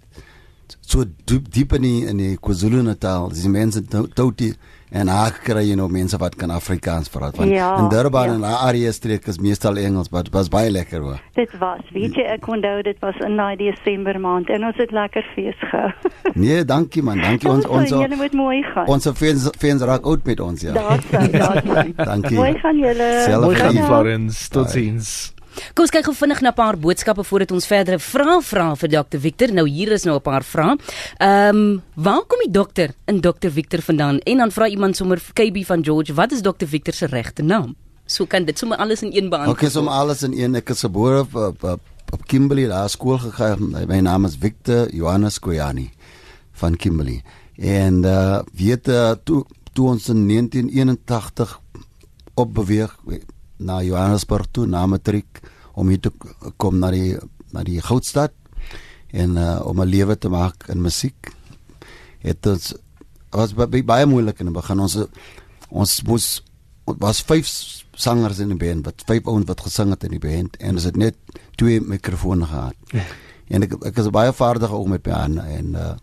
So 0.82 1.04
diep 1.30 1.50
diep 1.54 1.74
in 1.78 1.82
die, 1.86 2.06
in 2.10 2.18
die 2.18 2.38
KwaZulu-Natal, 2.42 3.30
dis 3.30 3.44
die 3.46 3.50
mense 3.54 3.84
to- 3.86 4.08
Toti 4.18 4.48
en 4.96 5.08
haar 5.12 5.36
kry 5.44 5.62
jy 5.68 5.76
nou 5.78 5.86
mense 5.92 6.18
wat 6.18 6.36
kan 6.40 6.50
Afrikaans 6.50 7.10
praat. 7.14 7.36
Want 7.38 7.52
Ja, 7.52 7.78
in 7.78 7.90
Durban 7.90 8.28
ja. 8.30 8.34
en 8.34 8.42
daai 8.42 8.56
area 8.70 8.92
streek 8.92 9.28
is 9.28 9.38
meestal 9.38 9.78
Engels, 9.78 10.10
maar 10.10 10.24
dit 10.24 10.34
was 10.34 10.48
baie 10.50 10.72
lekker 10.72 11.02
hoor. 11.02 11.20
Dit 11.36 11.52
was, 11.60 11.82
weet 11.94 12.16
jy, 12.18 12.24
ek 12.38 12.48
onthou 12.48 12.82
dit 12.82 12.98
was 13.04 13.16
in 13.26 13.36
daai 13.38 13.56
Desember 13.62 14.18
maand 14.20 14.50
en 14.50 14.64
ons 14.66 14.78
het 14.82 14.92
lekker 14.92 15.26
fees 15.36 15.60
gehou. 15.70 15.92
Nee, 16.36 16.64
dankie 16.66 17.04
man, 17.04 17.22
dankie 17.22 17.50
ons 17.50 17.66
ons 17.66 17.90
julle 17.90 18.16
moet 18.18 18.34
mooi 18.34 18.64
gaan. 18.74 18.88
ons 18.88 19.08
fans 19.14 19.50
fans 19.62 19.82
raak 19.86 20.06
oud 20.06 20.26
met 20.26 20.40
ons 20.40 20.62
ja. 20.66 20.74
Daar 20.74 21.02
sien, 21.12 21.32
daar 21.32 21.62
sien. 21.62 21.94
Dankie. 22.12 22.36
Mooi 22.38 22.54
gaan 22.60 22.78
julle. 22.82 23.12
Mooi 23.42 23.56
gaan. 23.56 23.84
Florence. 23.86 24.50
Totsiens. 24.50 25.34
Kom 25.74 25.86
ons 25.86 25.94
kyk 25.94 26.06
gou 26.06 26.16
vinnig 26.16 26.42
na 26.42 26.50
'n 26.50 26.54
paar 26.54 26.78
boodskappe 26.78 27.24
voordat 27.24 27.52
ons 27.52 27.68
verdere 27.68 28.00
vrae 28.00 28.42
vra 28.42 28.76
vir 28.76 28.90
Dr 28.90 29.20
Victor. 29.20 29.54
Nou 29.54 29.68
hier 29.68 29.92
is 29.92 30.04
nou 30.04 30.16
'n 30.16 30.22
paar 30.22 30.44
vrae. 30.44 30.78
Ehm, 31.18 31.56
um, 31.56 31.82
waar 31.96 32.24
kom 32.28 32.40
die 32.44 32.52
dokter 32.52 32.94
in 33.06 33.22
Dr 33.22 33.50
Victor 33.50 33.82
vandaan? 33.82 34.20
En 34.20 34.38
dan 34.38 34.52
vra 34.52 34.68
iemand 34.68 34.96
sommer 34.96 35.22
KB 35.34 35.66
van 35.66 35.84
George, 35.84 36.14
wat 36.14 36.32
is 36.32 36.42
Dr 36.42 36.66
Victor 36.66 36.94
se 36.94 37.06
regte 37.06 37.44
naam? 37.44 37.76
So 38.06 38.26
kan 38.26 38.46
dit 38.46 38.58
sommer 38.58 38.78
alles 38.78 39.02
in 39.02 39.10
een 39.14 39.30
beantwoord. 39.30 39.58
Okay, 39.58 39.70
so 39.70 39.80
om 39.80 39.88
alles 39.88 40.24
in 40.24 40.34
een 40.34 40.56
ek 40.56 40.70
is 40.70 40.80
gebore 40.80 41.20
op 41.20 41.36
op, 41.36 41.64
op, 41.64 41.82
op 42.14 42.28
Kimberley 42.28 42.68
daar 42.68 42.90
skool 42.90 43.18
gegaan. 43.18 43.74
My 43.88 44.00
naam 44.00 44.26
is 44.26 44.36
Victor 44.40 44.94
Johannes 44.94 45.40
Koyani 45.40 45.90
van 46.52 46.76
Kimberley. 46.76 47.24
En 47.56 48.04
uh 48.04 48.40
weet 48.54 48.88
uh, 48.88 49.12
toe 49.24 49.46
toe 49.74 49.88
ons 49.88 50.10
in 50.10 50.28
1981 50.28 51.62
opbeweeg 52.34 52.96
na 53.58 53.82
Johannesburg 53.84 54.48
toe 54.52 54.66
na 54.68 54.86
matriek 54.88 55.40
om 55.74 55.88
hier 55.90 56.00
te 56.00 56.12
kom 56.58 56.80
na 56.80 56.92
die 56.92 57.16
na 57.54 57.64
die 57.64 57.82
goudstad 57.82 58.32
en 59.16 59.38
uh, 59.38 59.62
om 59.66 59.80
'n 59.82 59.88
lewe 59.88 60.18
te 60.18 60.30
maak 60.30 60.68
in 60.70 60.82
musiek. 60.82 61.32
Het 62.20 62.46
ons 62.48 62.74
was 63.32 63.54
ba- 63.54 63.68
ba- 63.68 63.84
baie 63.84 64.06
moeilik 64.06 64.40
in 64.40 64.46
die 64.52 64.54
begin. 64.56 64.80
Ons 64.80 64.98
ons 65.70 66.02
moes 66.04 66.44
was 66.86 67.22
vyf 67.24 67.48
sangers 67.96 68.40
in 68.40 68.50
die 68.50 68.58
band, 68.58 68.86
wat 68.86 69.04
vyf 69.08 69.26
ouens 69.26 69.48
wat 69.48 69.62
gesing 69.62 69.90
het 69.90 70.04
in 70.04 70.12
die 70.12 70.20
band 70.20 70.58
en 70.60 70.76
ons 70.76 70.84
het 70.84 70.96
net 70.98 71.16
twee 71.56 71.80
mikrofone 71.82 72.46
gehad. 72.46 72.76
En 73.48 73.64
ek 73.64 73.74
ek 73.86 73.98
is 73.98 74.10
baie 74.10 74.34
vaardig 74.34 74.72
ook 74.72 74.88
met 74.88 75.02
piano 75.02 75.42
en 75.42 75.74
uh, 75.76 75.94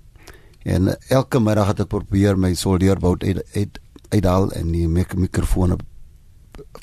en 0.65 0.97
elke 1.09 1.41
middag 1.41 1.67
het 1.67 1.81
ek 1.81 1.89
probeer 1.89 2.37
my 2.39 2.55
soldeerbout 2.55 3.23
uit 3.25 3.43
uit 3.55 3.79
uithaal 4.13 4.51
en 4.53 4.73
die 4.73 4.89
mik 4.89 5.15
mikrofone 5.17 5.77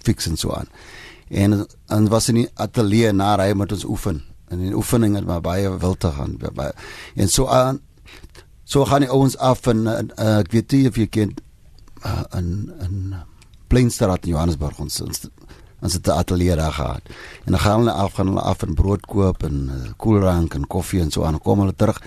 fix 0.04 0.28
en 0.28 0.38
so 0.38 0.54
aan. 0.54 0.68
En 1.30 1.68
en 1.88 2.10
was 2.10 2.30
in 2.30 2.36
die 2.36 2.50
ateljee 2.54 3.12
na 3.14 3.36
hy 3.38 3.54
met 3.54 3.72
ons 3.72 3.86
oefen. 3.86 4.24
En 4.50 4.60
die 4.60 4.76
oefening 4.76 5.16
het 5.16 5.26
maar 5.26 5.42
baie 5.42 5.70
wil 5.78 5.98
te 5.98 6.12
gaan. 6.12 6.38
Baie, 6.54 6.74
en 7.16 7.30
so 7.30 7.48
aan 7.48 7.82
so 8.70 8.86
gaan 8.86 9.02
die 9.02 9.10
ouens 9.10 9.38
af 9.38 9.66
en 9.68 9.86
uh, 9.88 9.98
uh, 10.18 10.38
ek 10.44 10.52
weet 10.54 10.74
nie 10.78 10.88
of 10.90 10.98
jy 11.02 11.08
ken 11.10 11.36
uh, 12.06 12.24
in 12.38 12.70
in 12.86 13.16
Pleinstraat 13.70 14.26
in 14.26 14.34
Johannesburg 14.36 14.78
ons 14.82 15.02
ons 15.06 15.28
ons 15.80 15.94
het 15.96 16.08
'n 16.08 16.18
ateljee 16.22 16.56
daar 16.56 16.74
gehad. 16.74 17.04
En 17.46 17.52
dan 17.56 17.62
gaan 17.62 17.80
hulle 17.80 17.92
af 17.92 18.14
gaan 18.14 18.28
hulle 18.28 18.42
af 18.42 18.64
en 18.64 18.74
brood 18.74 19.06
koop 19.06 19.44
en 19.44 19.70
uh, 19.74 19.92
koelrank 19.98 20.54
en 20.54 20.68
koffie 20.68 21.02
en 21.02 21.12
so 21.12 21.24
aan. 21.24 21.40
Kom 21.40 21.60
hulle 21.60 21.76
terug. 21.76 22.02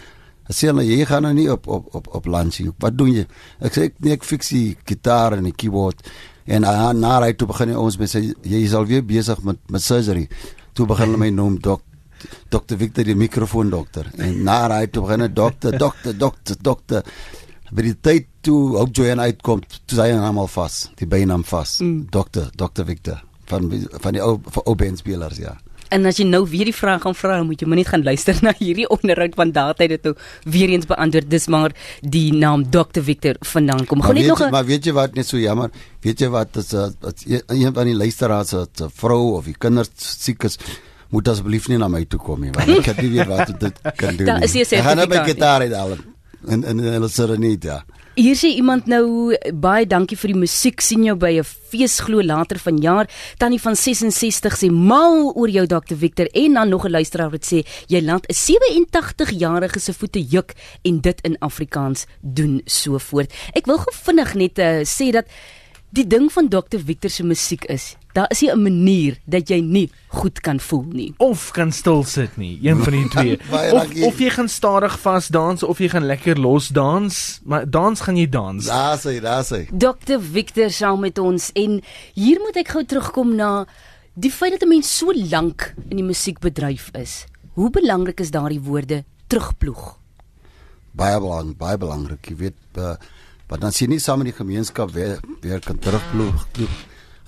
Ek 0.46 0.54
sê 0.54 0.68
hulle 0.70 0.84
jy 0.84 1.04
gaan 1.06 1.22
nou 1.22 1.32
nie 1.34 1.50
op 1.50 1.66
op 1.66 1.94
op 1.94 2.06
op 2.14 2.26
lunch 2.26 2.58
nie. 2.58 2.70
Wat 2.78 2.98
doen 2.98 3.12
jy? 3.12 3.26
Ek 3.60 3.72
sê 3.74 3.88
ek 3.90 3.94
nee 3.98 4.12
ek 4.12 4.24
fix 4.24 4.48
die 4.48 4.76
gitaar 4.84 5.32
en 5.38 5.44
die 5.44 5.56
keyboard. 5.56 6.02
En 6.44 6.66
uh, 6.66 6.90
na 6.96 7.20
hy 7.22 7.32
toe 7.38 7.48
begin 7.50 7.76
ons 7.78 7.98
met 8.00 8.10
sê 8.10 8.22
jy 8.24 8.64
is 8.66 8.74
al 8.74 8.88
weer 8.90 9.04
besig 9.06 9.42
met 9.46 9.58
met 9.70 9.82
surgery. 9.82 10.26
Toe 10.74 10.86
begin 10.90 11.12
hulle 11.12 11.22
my 11.22 11.30
noem 11.34 11.58
dok 11.62 11.82
Dr 12.50 12.78
Victor 12.78 13.06
die 13.06 13.18
mikrofoon 13.18 13.70
dokter. 13.70 14.08
En 14.18 14.42
na 14.46 14.64
hy 14.74 14.86
toe 14.90 15.04
begin 15.06 15.26
hy 15.26 15.30
dokter 15.32 15.78
dokter 15.78 16.16
dokter 16.18 16.58
dokter 16.60 17.02
by 17.72 17.86
die 17.86 17.96
tyd 18.04 18.28
toe 18.44 18.76
ook 18.76 18.90
Joanne 18.92 19.30
uitkom, 19.30 19.62
toe 19.88 19.96
sy 19.96 20.10
hom 20.12 20.24
almal 20.26 20.48
vas, 20.52 20.90
die 20.98 21.08
beenam 21.08 21.44
vas. 21.48 21.78
Mm. 21.80 22.10
Dokter 22.12 22.50
Dr 22.52 22.84
Victor 22.84 23.22
van 23.48 23.68
van 24.02 24.16
die 24.16 24.22
ou 24.22 24.36
van 24.44 24.66
ou 24.66 24.74
bandspelers 24.78 25.40
ja. 25.42 25.56
En 25.92 26.06
as 26.08 26.16
jy 26.20 26.24
nou 26.24 26.42
weer 26.48 26.64
die 26.70 26.74
vraag 26.74 27.02
gaan 27.04 27.14
vra, 27.18 27.42
moet 27.44 27.60
jy 27.60 27.66
maar 27.68 27.76
net 27.80 27.88
gaan 27.92 28.02
luister 28.06 28.38
na 28.46 28.52
hierdie 28.58 28.86
onderhoud 28.88 29.34
want 29.36 29.54
daar 29.54 29.74
het 29.76 29.88
dit 29.92 30.02
nou 30.08 30.14
weer 30.44 30.70
eens 30.72 30.86
beantwoord. 30.88 31.28
Dis 31.30 31.46
maar 31.52 31.72
die 32.00 32.32
naam 32.32 32.64
Dr 32.70 33.02
Victor 33.04 33.36
vandaan 33.40 33.84
kom. 33.86 33.98
Maar 33.98 34.06
Gaan 34.12 34.16
net 34.22 34.26
nog 34.32 34.38
jy, 34.40 34.46
'n 34.46 34.50
maar 34.56 34.64
weet 34.64 34.84
jy 34.88 34.92
wat 34.96 35.14
net 35.14 35.26
so 35.28 35.36
jammer? 35.38 35.70
Weet 36.00 36.20
jy 36.20 36.28
wat 36.32 36.56
as 36.56 36.72
as 36.74 37.26
een 37.26 37.42
een 37.46 37.74
van 37.74 37.84
die 37.86 37.94
luisteraars 37.96 38.48
se 38.48 38.66
se 38.74 38.88
vrou 38.94 39.36
of 39.36 39.44
die 39.44 39.54
kinders 39.58 39.90
siek 39.96 40.44
is, 40.44 40.58
moet 41.10 41.28
asseblief 41.28 41.68
nie 41.68 41.76
na 41.78 41.88
my 41.88 42.04
toe 42.04 42.18
kom 42.18 42.40
nie, 42.40 42.50
want 42.52 42.68
ek 42.68 42.84
kan 42.84 42.96
nie 43.04 43.10
weet 43.18 43.28
wat 43.28 43.60
dit 43.60 43.74
kan 43.96 44.16
doen. 44.16 44.26
Daar 44.26 44.38
nie. 44.40 44.44
is 44.48 44.52
nie 44.54 44.62
'n 44.64 44.74
Ek 44.74 44.82
gaan 44.84 44.96
net 44.96 45.10
sertifikaat 45.12 45.26
nie. 45.26 45.34
gitaar 45.34 45.60
uithaal 45.60 45.92
en 45.92 46.64
en 46.64 46.64
en 46.64 46.78
hulle 46.78 47.08
serenade 47.08 47.66
ja. 47.68 47.84
Hier 48.12 48.36
sê 48.36 48.50
iemand 48.52 48.90
nou 48.92 49.32
baie 49.56 49.86
dankie 49.88 50.18
vir 50.20 50.34
die 50.34 50.40
musiek. 50.42 50.82
sien 50.84 51.02
jou 51.04 51.14
by 51.16 51.40
'n 51.40 51.44
fees 51.44 51.98
glo 52.00 52.20
later 52.20 52.58
vanjaar. 52.58 53.08
Tannie 53.38 53.58
van 53.58 53.74
66 53.74 54.52
sê 54.52 54.70
mal 54.70 55.32
oor 55.34 55.48
jou 55.48 55.66
Dr 55.66 55.96
Victor 55.96 56.28
en 56.34 56.52
dan 56.52 56.68
nog 56.68 56.84
'n 56.84 56.90
luisteraar 56.90 57.30
wat 57.30 57.46
sê 57.46 57.64
jy 57.88 58.00
laat 58.02 58.26
'n 58.28 58.34
87-jarige 58.34 59.80
se 59.80 59.92
voete 59.94 60.20
juk 60.20 60.52
en 60.82 61.00
dit 61.00 61.20
in 61.22 61.38
Afrikaans 61.38 62.04
doen 62.20 62.60
so 62.66 62.98
voort. 62.98 63.32
Ek 63.54 63.64
wil 63.64 63.78
gou 63.78 63.94
vinnig 64.04 64.34
net 64.34 64.58
uh, 64.58 64.84
sê 64.84 65.10
dat 65.10 65.24
die 65.92 66.06
ding 66.08 66.30
van 66.32 66.48
Dr 66.48 66.80
Victor 66.80 67.10
se 67.12 67.24
musiek 67.24 67.64
is, 67.72 67.92
daar 68.16 68.30
is 68.32 68.40
nie 68.40 68.50
'n 68.50 68.62
manier 68.62 69.18
dat 69.24 69.48
jy 69.48 69.60
nie 69.60 69.90
goed 70.08 70.40
kan 70.40 70.60
voel 70.60 70.84
nie. 70.92 71.14
of 71.18 71.50
kan 71.52 71.72
stil 71.72 72.04
sit 72.04 72.36
nie, 72.36 72.58
een 72.62 72.82
van 72.84 72.92
die 72.92 73.08
twee. 73.08 73.38
Of 73.72 73.94
of 74.02 74.18
jy 74.18 74.30
gaan 74.30 74.48
stadig 74.48 74.98
vas 75.00 75.28
dans 75.28 75.62
of 75.62 75.78
jy 75.78 75.88
gaan 75.88 76.06
lekker 76.06 76.38
los 76.38 76.68
dans, 76.68 77.40
maar 77.44 77.70
dans 77.70 78.00
gaan 78.00 78.16
jy 78.16 78.28
dans. 78.28 78.64
Daar 78.64 78.98
sê, 78.98 79.20
daar 79.20 79.44
sê. 79.44 79.68
Dr 79.70 80.20
Victor 80.20 80.70
saam 80.70 81.00
met 81.00 81.18
ons 81.18 81.50
en 81.52 81.80
hier 82.14 82.38
moet 82.40 82.56
ek 82.56 82.68
gou 82.68 82.84
terugkom 82.84 83.36
na 83.36 83.66
die 84.14 84.30
feit 84.30 84.52
dat 84.52 84.62
'n 84.62 84.68
mens 84.68 84.96
so 84.98 85.12
lank 85.12 85.74
in 85.88 85.96
die 85.96 86.04
musiekbedryf 86.04 86.90
is. 86.92 87.26
Hoe 87.54 87.70
belangrik 87.70 88.20
is 88.20 88.30
daardie 88.30 88.60
woorde 88.60 89.04
terugploeg? 89.26 90.00
baie 90.92 91.18
belangrik, 91.20 91.56
baie 91.60 91.78
belangrik. 91.80 92.28
Jy 92.28 92.36
weet, 92.36 92.58
uh, 92.80 92.94
want 93.52 93.60
dan 93.60 93.74
sien 93.76 93.90
jy 93.90 93.98
nie 93.98 94.00
saam 94.00 94.22
met 94.22 94.30
die 94.30 94.38
gemeenskap 94.38 94.94
weer 94.96 95.18
weer 95.44 95.60
kan 95.60 95.76
terugploeg, 95.76 96.46
ploeg, 96.56 96.76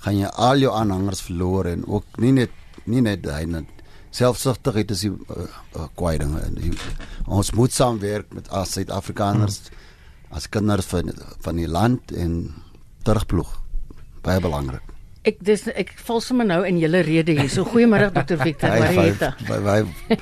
gaan 0.01 0.17
jy 0.17 0.29
al 0.49 0.63
jou 0.63 0.71
aanhangers 0.73 1.21
verloor 1.27 1.69
en 1.69 1.85
ook 1.85 2.17
nie 2.23 2.33
net 2.33 2.55
nie 2.89 3.03
net 3.05 3.27
hy 3.29 3.43
net 3.49 3.83
selfsugtigheid 4.15 4.93
is 4.95 5.03
die 5.05 5.11
uh, 5.11 5.45
uh, 5.75 5.85
kwaai 5.99 6.17
ding 6.21 6.33
en 6.39 6.57
die, 6.57 6.73
ons 7.27 7.51
moet 7.57 7.73
saamwerk 7.75 8.33
met 8.33 8.49
as 8.49 8.73
Suid-Afrikaners 8.77 9.61
as 10.35 10.49
kinders 10.49 10.89
van 10.89 11.13
van 11.45 11.61
die 11.61 11.69
land 11.69 12.11
en 12.11 12.35
terugploeg. 13.05 13.51
Baie 14.25 14.41
belangrik. 14.41 14.94
Ek 15.25 15.39
dis 15.41 15.63
ek 15.73 15.91
val 16.05 16.21
sommer 16.21 16.45
nou 16.45 16.59
in 16.67 16.77
julle 16.77 17.01
rede 17.05 17.33
hier. 17.33 17.49
So 17.49 17.65
goeiemôre 17.65 18.11
Dr 18.17 18.37
Victor 18.43 18.69
Marieta. 18.69 19.31
Baie 19.47 19.61
baie 19.65 20.19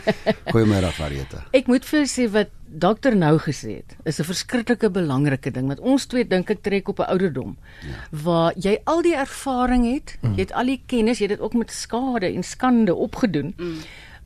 goeiemôre 0.51 0.91
Marieta. 0.99 1.43
Ek 1.57 1.67
moet 1.71 1.83
vir 1.87 2.05
sê 2.07 2.29
wat 2.31 2.53
dokter 2.73 3.13
nou 3.13 3.35
gesê 3.43 3.75
het, 3.81 3.97
is 4.09 4.17
'n 4.19 4.25
verskriklike 4.25 4.89
belangrike 4.89 5.51
ding 5.53 5.67
want 5.69 5.83
ons 5.83 6.07
twee 6.09 6.25
dink 6.25 6.49
ek 6.49 6.63
trek 6.65 6.89
op 6.89 7.03
'n 7.03 7.09
ouderdom 7.13 7.57
ja. 7.85 7.99
waar 8.09 8.53
jy 8.55 8.79
al 8.85 9.03
die 9.05 9.13
ervaring 9.13 9.85
het, 9.85 10.17
mm. 10.21 10.33
jy 10.33 10.41
het 10.47 10.53
al 10.57 10.65
die 10.65 10.81
kennis, 10.87 11.19
jy 11.19 11.27
het 11.27 11.37
dit 11.37 11.45
ook 11.45 11.53
met 11.53 11.71
skade 11.71 12.33
en 12.33 12.43
skande 12.43 12.95
opgedoen. 12.95 13.53
Mm. 13.57 13.77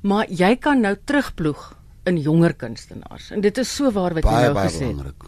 Maar 0.02 0.30
jy 0.30 0.56
kan 0.56 0.80
nou 0.80 0.96
terugploeg 0.96 1.74
in 2.06 2.22
jonger 2.22 2.54
kunstenaars. 2.54 3.32
En 3.32 3.42
dit 3.42 3.58
is 3.58 3.76
so 3.76 3.92
waar 3.92 4.14
wat 4.14 4.24
jy 4.24 4.32
baie 4.32 4.46
nou 4.46 4.54
baie 4.54 4.70
gesê 4.70 4.86
het. 4.86 4.96
belangrik. 4.96 5.24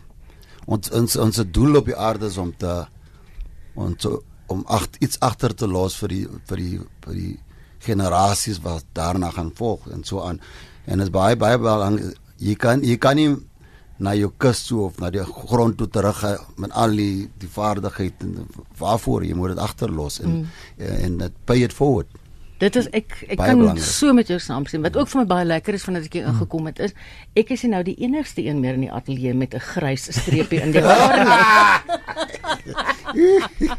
Ons 0.66 0.92
ons 0.92 1.16
ons 1.16 1.44
doel 1.52 1.76
op 1.82 1.86
die 1.86 1.98
aarde 1.98 2.26
is 2.30 2.38
om 2.38 2.54
te 2.56 2.86
om 3.76 3.96
te, 3.96 4.22
om 4.50 4.64
agt 4.68 4.98
iets 5.00 5.20
agter 5.20 5.54
te 5.56 5.68
los 5.68 5.98
vir 6.02 6.14
die 6.14 6.26
vir 6.50 6.58
die 6.58 6.80
vir 7.06 7.14
die 7.14 7.36
generasies 7.86 8.60
wat 8.64 8.86
daarna 8.94 9.32
gaan 9.32 9.52
volg 9.56 9.88
en 9.94 10.04
so 10.04 10.22
aan. 10.22 10.42
En 10.86 10.98
dit 10.98 11.08
is 11.08 11.14
baie 11.14 11.38
baie 11.40 11.58
belangrik. 11.58 12.18
Jy 12.40 12.56
kan 12.56 12.84
jy 12.84 12.98
kan 12.98 13.16
nie 13.20 13.30
na 14.00 14.14
jou 14.16 14.32
kus 14.40 14.64
toe 14.68 14.86
of 14.88 15.00
na 15.04 15.10
die 15.12 15.24
grond 15.24 15.78
toe 15.78 15.88
terug 15.92 16.24
met 16.58 16.72
al 16.72 16.96
die 16.96 17.28
die 17.40 17.52
vaardigheid 17.52 18.24
en 18.24 18.48
waarvoor 18.80 19.28
jy 19.28 19.36
moet 19.36 19.56
dit 19.56 19.64
agterlos 19.64 20.20
en 20.24 20.30
mm. 20.40 20.46
en 21.04 21.18
dit 21.26 21.34
pay 21.46 21.64
it 21.68 21.76
forward. 21.76 22.08
Dit 22.60 22.76
is 22.76 22.88
ek 22.92 23.14
ek 23.28 23.38
Baie 23.40 23.52
kan 23.54 23.60
belangrik. 23.60 23.86
so 23.88 24.14
met 24.14 24.28
jou 24.28 24.40
saamstem. 24.40 24.84
Wat 24.84 24.98
ook 25.00 25.08
vir 25.08 25.22
my 25.22 25.28
baie 25.28 25.46
lekker 25.48 25.74
is 25.78 25.86
vandat 25.88 26.08
ek 26.10 26.18
hier 26.20 26.28
ingekom 26.32 26.68
het 26.68 26.80
is 26.90 26.96
ek 27.40 27.54
is 27.56 27.64
nou 27.64 27.84
die 27.88 27.96
enigste 28.04 28.44
een 28.44 28.60
meer 28.60 28.76
in 28.80 28.88
die 28.88 28.92
ateljee 28.92 29.34
met 29.34 29.56
'n 29.56 29.64
grys 29.64 30.10
streepie 30.12 30.62
in 30.64 30.72
die 30.76 30.84
hare 30.90 31.24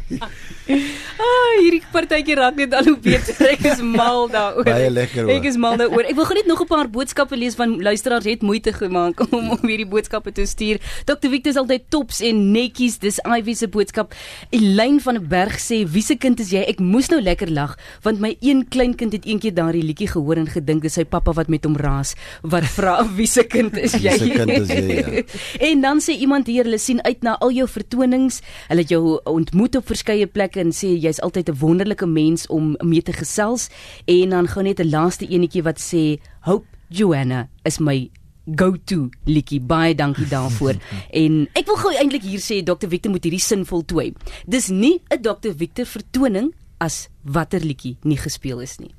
hierdie 1.61 1.81
partytjie 1.93 2.35
raak 2.39 2.57
net 2.59 2.73
al 2.77 2.89
hoe 2.89 2.97
beter. 2.97 3.37
Ek 3.53 3.65
is 3.71 3.81
mal 3.85 4.27
daaroor. 4.31 4.67
Baie 4.67 4.89
lekker, 4.91 5.25
hoor. 5.25 5.33
Ek 5.35 5.47
is 5.49 5.57
mal 5.61 5.77
daaroor. 5.79 6.07
Ek 6.09 6.17
wil 6.17 6.29
gou 6.29 6.37
net 6.37 6.49
nog 6.49 6.61
'n 6.65 6.69
paar 6.69 6.89
boodskappe 6.89 7.37
lees 7.37 7.55
van 7.55 7.77
luisteraars 7.81 8.25
het 8.25 8.41
moeite 8.41 8.73
gemaak 8.73 9.21
om 9.31 9.51
om 9.55 9.67
hierdie 9.67 9.87
boodskappe 9.87 10.31
te 10.31 10.45
stuur. 10.45 10.81
Dr. 11.05 11.29
Victor 11.29 11.51
is 11.51 11.59
altyd 11.61 11.89
tops 11.89 12.21
en 12.21 12.51
netjies. 12.51 12.99
Dis 12.99 13.19
Ivy 13.25 13.53
se 13.53 13.67
boodskap. 13.67 14.13
Elyn 14.49 14.99
van 14.99 15.19
der 15.19 15.27
Berg 15.27 15.59
sê: 15.59 15.85
"Wie 15.85 16.03
se 16.03 16.15
kind 16.15 16.39
is 16.39 16.51
jy?" 16.51 16.63
Ek 16.67 16.79
moes 16.79 17.09
nou 17.09 17.21
lekker 17.21 17.49
lag 17.51 17.77
want 18.03 18.19
my 18.19 18.35
een 18.39 18.65
kleinkind 18.67 19.13
het 19.13 19.25
eendag 19.25 19.53
daardie 19.53 19.83
liedjie 19.83 20.07
gehoor 20.07 20.39
en 20.41 20.47
gedink 20.47 20.81
dis 20.85 20.95
sy 20.97 21.05
pappa 21.05 21.33
wat 21.37 21.49
met 21.51 21.65
hom 21.67 21.77
raas. 21.77 22.15
Wat 22.41 22.65
vra 22.75 23.01
wie 23.17 23.27
se 23.27 23.43
kind 23.43 23.77
is 23.77 23.93
jy? 23.93 24.15
Wie 24.17 24.19
se 24.19 24.29
kind 24.37 24.51
is 24.55 24.69
jy, 24.69 24.97
ja. 24.97 25.23
en 25.69 25.81
dan 25.85 26.01
sê 26.03 26.15
iemand 26.17 26.49
hier, 26.51 26.65
hulle 26.67 26.79
sien 26.81 27.01
uit 27.05 27.23
na 27.25 27.37
al 27.41 27.53
jou 27.55 27.67
vertonings. 27.69 28.41
Hulle 28.69 28.85
het 28.85 28.93
jou 28.93 29.19
ontmoet 29.29 29.77
op 29.79 29.87
verskeie 29.87 30.27
plekke 30.27 30.61
en 30.63 30.73
sê 30.75 30.93
jy's 30.95 31.21
altyd 31.23 31.50
'n 31.51 31.59
wonderlike 31.59 32.05
mens 32.05 32.47
om 32.47 32.75
mee 32.79 33.01
te 33.01 33.13
gesels. 33.13 33.69
En 34.05 34.29
dan 34.29 34.47
gou 34.47 34.63
net 34.63 34.79
'n 34.79 34.89
laaste 34.89 35.27
enetjie 35.27 35.63
wat 35.63 35.79
sê 35.79 36.19
Hope 36.41 36.65
Joanna 36.89 37.49
is 37.63 37.79
my 37.79 38.09
go-to 38.55 39.09
liedjie. 39.25 39.61
Baie 39.61 39.95
dankie 39.95 40.27
daarvoor. 40.27 40.75
en 41.23 41.47
ek 41.53 41.65
wil 41.65 41.79
gou 41.83 41.93
eintlik 41.93 42.23
hier 42.23 42.41
sê 42.41 42.63
Dr 42.63 42.87
Victor 42.87 43.11
moet 43.11 43.23
hierdie 43.23 43.43
sin 43.43 43.65
voltooi. 43.65 44.13
Dis 44.47 44.67
nie 44.69 45.01
'n 45.09 45.21
Dr 45.21 45.53
Victor 45.55 45.85
vertoning 45.85 46.53
as 46.79 47.07
watter 47.21 47.59
liedjie 47.59 47.97
nie 48.03 48.17
gespeel 48.17 48.61
is 48.61 48.79
nie. 48.79 48.93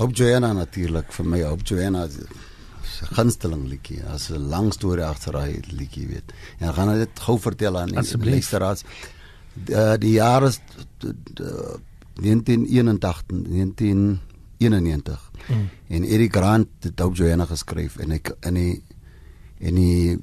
Hope 0.00 0.12
Joanna 0.12 0.52
natuurlik 0.52 1.12
vir 1.12 1.26
my 1.26 1.42
Hope 1.42 1.64
Joanna 1.64 2.08
gunsteling 3.16 3.68
liedjie. 3.68 4.02
As 4.04 4.30
'n 4.30 4.48
lang 4.48 4.72
storie 4.72 5.04
agter 5.04 5.32
daai 5.32 5.60
liedjie 5.70 6.06
weet. 6.06 6.32
En 6.58 6.74
gaan 6.74 6.98
dit 6.98 7.20
gou 7.20 7.38
vertel 7.38 7.78
aan 7.78 7.88
die 7.88 7.98
Asseblief. 7.98 8.32
luisteraars. 8.32 8.82
Die, 9.54 9.98
die 9.98 10.12
jaar 10.18 10.42
is 10.46 10.60
d- 10.98 11.12
d- 11.34 11.80
1981 12.20 13.22
1991. 14.58 15.30
Mm. 15.48 15.68
En 15.88 16.04
Eric 16.04 16.34
Grant 16.36 16.68
het 16.80 17.00
Hope 17.00 17.16
Joanna 17.16 17.44
geskryf 17.48 17.96
en 17.96 18.10
ek 18.12 18.34
in 18.46 18.54
die 18.58 18.82
en 19.60 19.74
die 19.74 20.18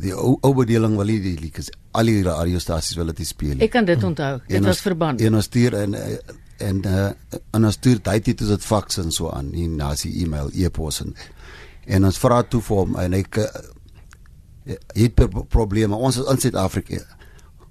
die 0.00 0.14
ou 0.16 0.34
ou 0.42 0.54
bedeling 0.58 0.96
wil 0.98 1.06
nie 1.12 1.20
die 1.22 1.36
liedjies 1.38 1.68
al 1.94 2.08
die 2.10 2.22
radiostasies 2.26 2.96
wil 2.98 3.12
dit 3.12 3.26
speel. 3.28 3.60
Ek 3.62 3.70
kan 3.70 3.84
dit 3.86 4.02
onthou. 4.04 4.38
Dit 4.48 4.56
En 4.58 4.64
was 4.66 4.80
verband. 4.82 5.20
En 5.22 5.34
ons 5.38 5.44
stuur 5.46 5.76
en 5.78 5.94
eh, 5.94 6.16
en 6.64 6.80
uh, 6.86 7.10
en 7.52 7.64
ons 7.68 7.74
stuur 7.74 8.00
daai 8.02 8.20
tyd 8.20 8.40
is 8.40 8.48
dit 8.48 8.64
fax 8.64 8.98
en 9.02 9.10
so 9.12 9.30
aan, 9.30 9.50
nie 9.50 9.68
na 9.68 9.92
sy 9.98 10.10
e-mail, 10.22 10.50
e-pos 10.54 11.00
en 11.04 11.14
en 11.86 12.04
ons 12.08 12.18
vra 12.18 12.42
toe 12.48 12.62
vir 12.64 12.76
hom 12.80 12.94
en 12.96 13.12
hy 13.12 13.22
uh, 13.38 13.46
het 14.96 15.14
pro- 15.14 15.44
probleme. 15.50 15.94
Ons 15.96 16.16
is 16.22 16.30
in 16.32 16.40
Suid-Afrika. 16.40 17.02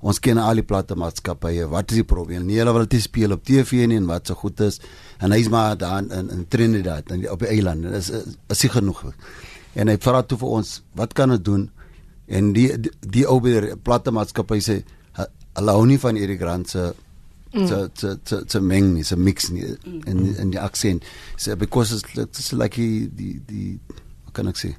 Ons 0.03 0.19
ken 0.19 0.37
al 0.41 0.59
die 0.59 0.65
platte 0.67 0.97
maatskappye. 0.99 1.63
Wat 1.71 1.91
is 1.93 2.01
die 2.01 2.03
probleem? 2.07 2.43
Nee, 2.45 2.57
hulle 2.59 2.73
wil 2.75 2.87
dit 2.91 2.99
speel 3.05 3.31
op 3.31 3.43
TV 3.47 3.85
nie 3.87 3.95
en 4.01 4.07
wat 4.09 4.27
so 4.27 4.35
goed 4.35 4.59
is. 4.65 4.81
En 5.23 5.31
hy's 5.31 5.47
maar 5.53 5.77
daar 5.79 6.01
in, 6.03 6.09
in, 6.11 6.29
in 6.35 6.41
Trinidad 6.51 7.11
in 7.15 7.23
op 7.31 7.39
die 7.45 7.47
eiland. 7.53 7.85
Dit 7.87 7.95
is 8.01 8.09
is, 8.51 8.63
nie 8.65 8.71
genoeg. 8.73 9.03
En 9.79 9.87
hy 9.87 9.95
vra 10.03 10.21
toe 10.27 10.37
vir 10.41 10.51
ons, 10.59 10.73
wat 10.99 11.15
kan 11.17 11.31
ons 11.31 11.41
doen? 11.43 11.69
En 12.27 12.51
die 12.55 12.67
die, 12.83 12.91
die 13.15 13.23
ou 13.27 13.39
by 13.43 13.55
die 13.69 13.77
platte 13.79 14.11
maatskappy 14.15 14.59
sê 14.63 14.75
hu- 15.17 15.29
hulle 15.59 15.77
hou 15.77 15.85
nie 15.87 15.97
van 16.03 16.19
Eric 16.19 16.39
Grant 16.43 16.69
se 16.75 16.91
se 17.53 17.79
se 17.99 18.13
se 18.25 18.41
se 18.49 18.59
meng 18.61 18.91
nie, 18.95 19.03
se 19.05 19.15
mix 19.15 19.49
nie 19.53 19.63
in 20.09 20.21
in 20.41 20.51
die 20.51 20.59
aksent. 20.59 21.03
So 21.37 21.55
because 21.55 21.93
it's, 21.95 22.17
it's 22.19 22.51
like 22.53 22.75
die 22.75 23.07
die 23.07 23.39
die 23.47 23.79
wat 24.25 24.33
kan 24.35 24.51
ek 24.51 24.59
sê? 24.59 24.73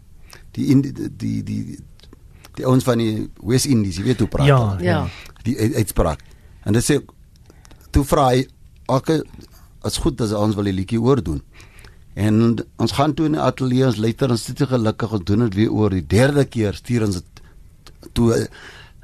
Die 0.57 0.69
in 0.75 0.83
die 0.85 0.93
die 0.93 1.41
die 1.47 1.79
die 2.57 2.67
ons 2.69 2.85
van 2.85 2.99
die 2.99 3.31
West 3.43 3.67
Indies, 3.67 3.97
jy 3.97 4.05
weet 4.05 4.19
hoe 4.19 4.29
praat. 4.29 4.47
Ja. 4.47 4.77
Ja. 4.81 5.09
Die 5.43 5.59
uit- 5.59 5.75
uitspraak. 5.75 6.21
En 6.65 6.73
dit 6.73 6.85
sê 6.85 7.01
toe 7.91 8.05
vra 8.05 8.29
hy 8.31 8.47
okay, 8.87 9.21
as 9.83 9.97
goed 9.99 10.21
as 10.21 10.33
ons 10.33 10.55
wil 10.55 10.65
die 10.65 10.73
liedjie 10.73 11.01
oordoen. 11.01 11.43
En 12.15 12.57
ons 12.79 12.93
gaan 12.93 13.15
toe 13.15 13.27
in 13.27 13.33
die 13.33 13.41
ateljee 13.41 13.87
ons 13.87 13.97
luister 13.97 14.31
en 14.31 14.39
sit 14.39 14.59
gelukkig 14.59 15.13
ons 15.13 15.25
doen 15.25 15.39
dit 15.49 15.55
weer 15.55 15.73
oor 15.73 15.91
die 15.91 16.07
derde 16.07 16.45
keer 16.45 16.75
stuur 16.75 17.05
ons 17.09 17.15
dit 17.15 17.43
toe 18.13 18.49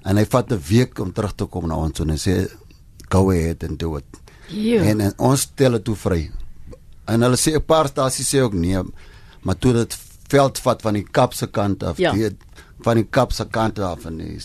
en 0.05 0.17
hy 0.17 0.25
vat 0.25 0.53
'n 0.53 0.61
week 0.69 0.99
om 1.01 1.13
terug 1.13 1.35
te 1.35 1.45
kom 1.47 1.67
na 1.69 1.75
ons 1.77 1.93
toe 1.93 2.05
en 2.07 2.11
hy 2.13 2.17
sê 2.19 2.49
go 3.11 3.31
ahead 3.31 3.65
and 3.65 3.79
do 3.79 3.97
it. 3.97 4.05
Ja. 4.49 4.83
En, 4.83 5.01
en 5.01 5.13
ons 5.19 5.41
stel 5.41 5.73
dit 5.73 5.85
toe 5.85 5.97
vry. 5.97 6.31
En 7.07 7.21
hulle 7.23 7.37
sê 7.37 7.55
'n 7.57 7.65
paar 7.67 7.89
stasies 7.89 8.35
sê 8.35 8.41
ook 8.41 8.55
nee, 8.55 8.79
maar 9.43 9.59
toe 9.59 9.73
dit 9.73 9.97
veld 10.29 10.59
vat 10.59 10.83
van 10.83 10.95
die 10.95 11.03
Kap 11.11 11.35
se 11.35 11.47
kant 11.47 11.83
af, 11.83 11.99
Ja. 11.99 12.13
die 12.13 12.31
van 12.83 13.01
die 13.01 13.07
Kap 13.11 13.33
se 13.33 13.47
kant 13.49 13.79
af 13.79 14.05
en 14.09 14.17
die 14.19 14.39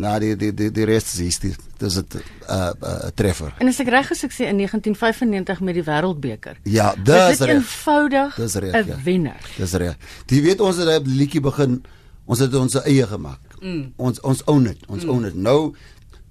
na 0.00 0.18
die 0.22 0.34
die 0.38 0.50
die 0.54 0.70
die 0.72 0.86
res 0.88 1.12
is 1.20 1.38
die 1.42 1.52
dis 1.78 1.94
dit 1.94 2.14
'n 2.14 2.22
uh, 2.48 2.72
uh, 2.82 3.10
treffer. 3.14 3.54
En 3.58 3.68
as 3.68 3.80
ek 3.80 3.88
reg 3.88 4.10
is 4.10 4.24
ek 4.24 4.32
sê 4.32 4.48
in 4.48 4.56
1995 4.56 5.60
met 5.60 5.74
die 5.74 5.84
Wêreldbeker. 5.84 6.56
Ja, 6.64 6.94
dis 6.94 7.38
dit 7.38 7.46
reg. 7.48 7.56
eenvoudig 7.56 8.34
Dis 8.36 8.54
reg, 8.54 8.72
'n 8.72 8.88
ja. 8.88 8.98
wenner. 9.04 9.40
Dis 9.56 9.72
reg. 9.72 9.96
Jy 10.26 10.42
weet 10.42 10.60
ons 10.60 10.76
het 10.76 10.86
daai 10.86 11.00
liedjie 11.04 11.40
begin, 11.40 11.82
ons 12.24 12.38
het 12.38 12.54
ons 12.54 12.74
eie 12.84 13.06
gemaak. 13.06 13.40
Mm. 13.60 13.92
Ons 13.96 14.20
ons 14.20 14.44
own 14.44 14.66
it, 14.66 14.86
ons 14.88 15.04
mm. 15.04 15.10
own 15.10 15.24
it. 15.24 15.34
Nou 15.34 15.74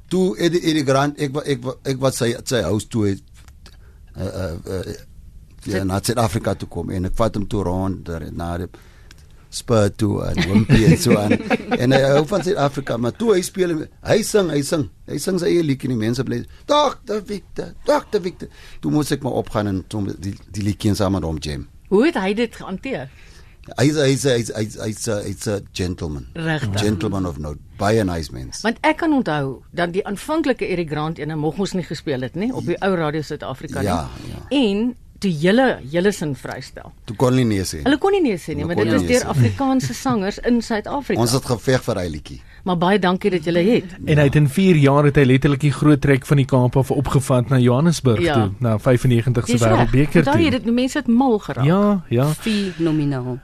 toe 0.08 0.38
Eddie 0.38 0.62
Eddie 0.62 0.86
Grant 0.86 1.20
ek 1.20 1.36
ek 1.46 1.64
wa- 1.64 1.78
ek 1.84 2.00
wat 2.00 2.16
sy 2.16 2.36
sy 2.44 2.62
huis 2.62 2.88
toe 2.88 3.08
het 3.08 3.22
uh 4.18 4.24
uh, 4.24 4.56
uh 4.66 4.96
ja, 5.64 5.84
na 5.84 6.00
Suid-Afrika 6.02 6.56
toe 6.56 6.68
kom 6.68 6.90
en 6.90 7.06
ek 7.06 7.16
vat 7.16 7.36
hom 7.36 7.48
toe 7.48 7.64
rond 7.64 8.06
daar 8.06 8.26
na 8.32 8.58
die 8.58 8.70
Spur 9.50 9.90
toe 9.98 10.20
en 10.28 10.38
Wimpy 10.46 10.84
en 10.86 10.98
so 11.02 11.16
aan. 11.18 11.32
en 11.82 11.92
hy 11.96 12.02
hou 12.06 12.26
van 12.30 12.44
Suid-Afrika, 12.46 12.98
maar 13.02 13.16
toe 13.18 13.32
hy 13.34 13.42
speel 13.42 13.72
hy 14.06 14.20
sing, 14.24 14.52
hy 14.54 14.62
sing. 14.66 14.84
Hy 15.10 15.18
sing 15.18 15.40
sy 15.42 15.48
eie 15.56 15.64
liedjie 15.66 15.90
en 15.90 15.96
die 15.98 16.04
mense 16.06 16.24
bly 16.28 16.44
Dr. 16.70 17.24
Victor, 17.26 17.72
Dr. 17.90 18.22
Victor. 18.22 18.52
Toe 18.84 18.92
moet 18.94 19.10
ek 19.18 19.26
maar 19.26 19.40
opgaan 19.42 19.68
en 19.72 19.82
toe 19.90 20.04
die 20.22 20.36
die 20.54 20.64
liedjie 20.68 20.94
saam 21.00 21.18
met 21.18 21.26
hom 21.26 21.42
jam. 21.42 21.66
Hoe 21.90 22.06
het 22.06 22.20
hy 22.22 22.34
dit 22.38 22.56
gehanteer? 22.62 23.10
Hy's 23.78 23.98
hy's 24.02 24.24
hy's 24.26 24.48
hy's 24.56 24.78
hy's 24.82 25.08
a, 25.10 25.18
hy's 25.26 25.48
a 25.50 25.60
gentleman. 25.78 26.28
Regtig. 26.38 26.80
Gentleman 26.82 27.26
of 27.30 27.38
note. 27.42 27.60
Baie 27.78 28.04
nice 28.06 28.32
mens. 28.34 28.62
Want 28.66 28.78
ek 28.86 28.98
kan 29.02 29.14
onthou 29.14 29.60
dat 29.78 29.94
die 29.94 30.06
aanvanklike 30.06 30.66
Eric 30.70 30.90
Grant 30.94 31.20
ene 31.22 31.36
moeg 31.38 31.60
ons 31.66 31.74
nie 31.78 31.86
gespeel 31.86 32.22
het 32.26 32.38
nie 32.40 32.50
op 32.54 32.66
die 32.70 32.78
ou 32.86 32.94
Radio 32.98 33.22
Suid-Afrika 33.26 33.82
Ja, 33.86 34.04
nie. 34.24 34.32
ja. 34.34 34.42
En 34.62 34.96
toe 35.20 35.32
julle 35.32 35.80
julle 35.92 36.12
sin 36.16 36.36
vrystel. 36.36 36.92
Toe 37.06 37.16
kon 37.16 37.34
hy 37.36 37.44
nie 37.44 37.64
sê. 37.68 37.82
Hulle 37.84 37.98
kon 37.98 38.12
nie 38.16 38.22
nee 38.22 38.38
sê 38.38 38.56
nie, 38.56 38.64
Hulle 38.64 38.68
maar 38.74 38.76
dit 38.76 38.86
nie 38.86 38.96
is 38.96 39.02
nee 39.02 39.18
deur. 39.20 39.28
Afrikaanse 39.34 39.94
sangers 40.04 40.38
in 40.48 40.62
Suid-Afrika. 40.62 41.22
Ons 41.22 41.32
het 41.36 41.46
geveg 41.46 41.84
vir 41.84 41.96
hy 42.04 42.08
liedjie. 42.10 42.40
Maar 42.64 42.78
baie 42.78 43.00
dankie 43.00 43.32
dat 43.32 43.44
julle 43.48 43.62
het. 43.64 43.94
En 44.06 44.18
hy 44.20 44.24
het 44.28 44.36
in 44.36 44.50
4 44.50 44.76
jaar 44.76 45.04
het 45.08 45.16
hy 45.16 45.24
letterlik 45.24 45.62
die 45.64 45.72
groot 45.72 46.02
trek 46.02 46.26
van 46.28 46.38
die 46.38 46.46
Kaap 46.46 46.76
af 46.78 46.92
opgevat 46.92 47.50
na 47.50 47.58
Johannesburg 47.58 48.22
Ja. 48.22 48.34
toe, 48.34 48.52
na 48.60 48.78
95 48.78 49.48
se 49.48 49.58
wêreldbeker 49.58 50.24
Onthou 50.26 50.38
jy 50.44 50.50
toe. 50.52 50.60
dit 50.60 50.74
mense 50.74 50.98
het 50.98 51.08
mal 51.08 51.38
geraak. 51.40 51.66
Ja, 51.66 52.02
ja. 52.10 52.28
Fenomenaal. 52.34 53.40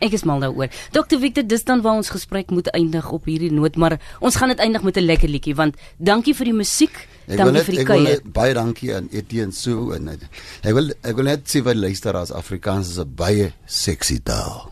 Ek 0.00 0.12
is 0.12 0.24
mal 0.24 0.40
daaroor. 0.40 0.68
Dr 0.92 1.18
Victor, 1.20 1.44
dis 1.46 1.64
dan 1.64 1.82
waar 1.82 1.96
ons 2.00 2.08
gesprek 2.08 2.50
moet 2.50 2.68
eindig 2.72 3.10
op 3.12 3.24
hierdie 3.28 3.52
noot, 3.52 3.76
maar 3.76 3.98
ons 4.20 4.36
gaan 4.36 4.48
dit 4.48 4.58
eindig 4.58 4.82
met 4.82 4.96
'n 4.96 5.04
lekker 5.04 5.28
liedjie 5.28 5.54
want 5.54 5.74
dankie 5.98 6.34
vir 6.34 6.44
die 6.46 6.54
musiek, 6.54 7.06
Ek 7.28 7.36
dankie 7.36 7.52
net 7.52 7.64
vir 7.64 7.74
die 7.74 7.80
ek 7.80 7.88
wil 7.88 7.96
kuier. 8.04 8.08
net 8.24 8.32
baie 8.32 8.54
dankie 8.54 8.94
aan 8.94 9.08
Etienne 9.12 9.52
Sue 9.52 9.94
en 9.94 10.08
ek 10.08 10.74
wil 10.74 10.90
ek 11.04 11.16
wil 11.16 11.24
net 11.24 11.44
sê 11.46 11.62
vir 11.62 11.74
luisteraars 11.74 12.32
Afrikaans 12.32 12.88
is 12.90 12.98
'n 12.98 13.14
baie 13.14 13.52
sexy 13.66 14.18
taal. 14.22 14.70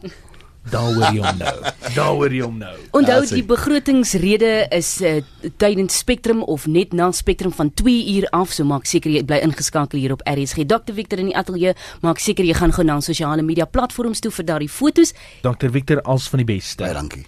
Daaroor 0.73 1.15
jy 1.15 1.23
hom 1.23 1.39
nou. 1.41 1.55
Daaroor 1.99 2.35
jy 2.35 2.43
hom 2.45 2.59
nou. 2.61 2.75
Onthou 2.99 3.21
die 3.31 3.45
begrotingsrede 3.47 4.53
is 4.75 4.91
uh, 5.01 5.19
tydens 5.61 5.99
Spectrum 6.03 6.43
of 6.43 6.67
net 6.67 6.93
na 6.97 7.11
Spectrum 7.17 7.55
van 7.55 7.73
2 7.75 7.97
uur 8.17 8.29
af, 8.37 8.53
so 8.53 8.67
maak 8.69 8.89
seker 8.91 9.15
jy 9.15 9.25
bly 9.29 9.41
ingeskakel 9.47 10.01
hier 10.01 10.17
op 10.17 10.25
RSG. 10.29 10.67
Dr 10.69 10.97
Victor 10.99 11.23
in 11.23 11.33
die 11.33 11.39
ateljee, 11.39 11.75
maak 12.05 12.23
seker 12.23 12.47
jy 12.47 12.57
gaan 12.59 12.75
gou 12.77 12.87
na 12.87 13.01
sosiale 13.05 13.47
media 13.47 13.67
platforms 13.67 14.21
toe 14.25 14.35
vir 14.35 14.51
daardie 14.53 14.73
fotos. 14.73 15.15
Dr 15.47 15.73
Victor 15.73 16.05
als 16.05 16.29
van 16.29 16.45
die 16.45 16.51
beste. 16.57 16.85
Baie 16.85 16.97
dankie. 16.97 17.27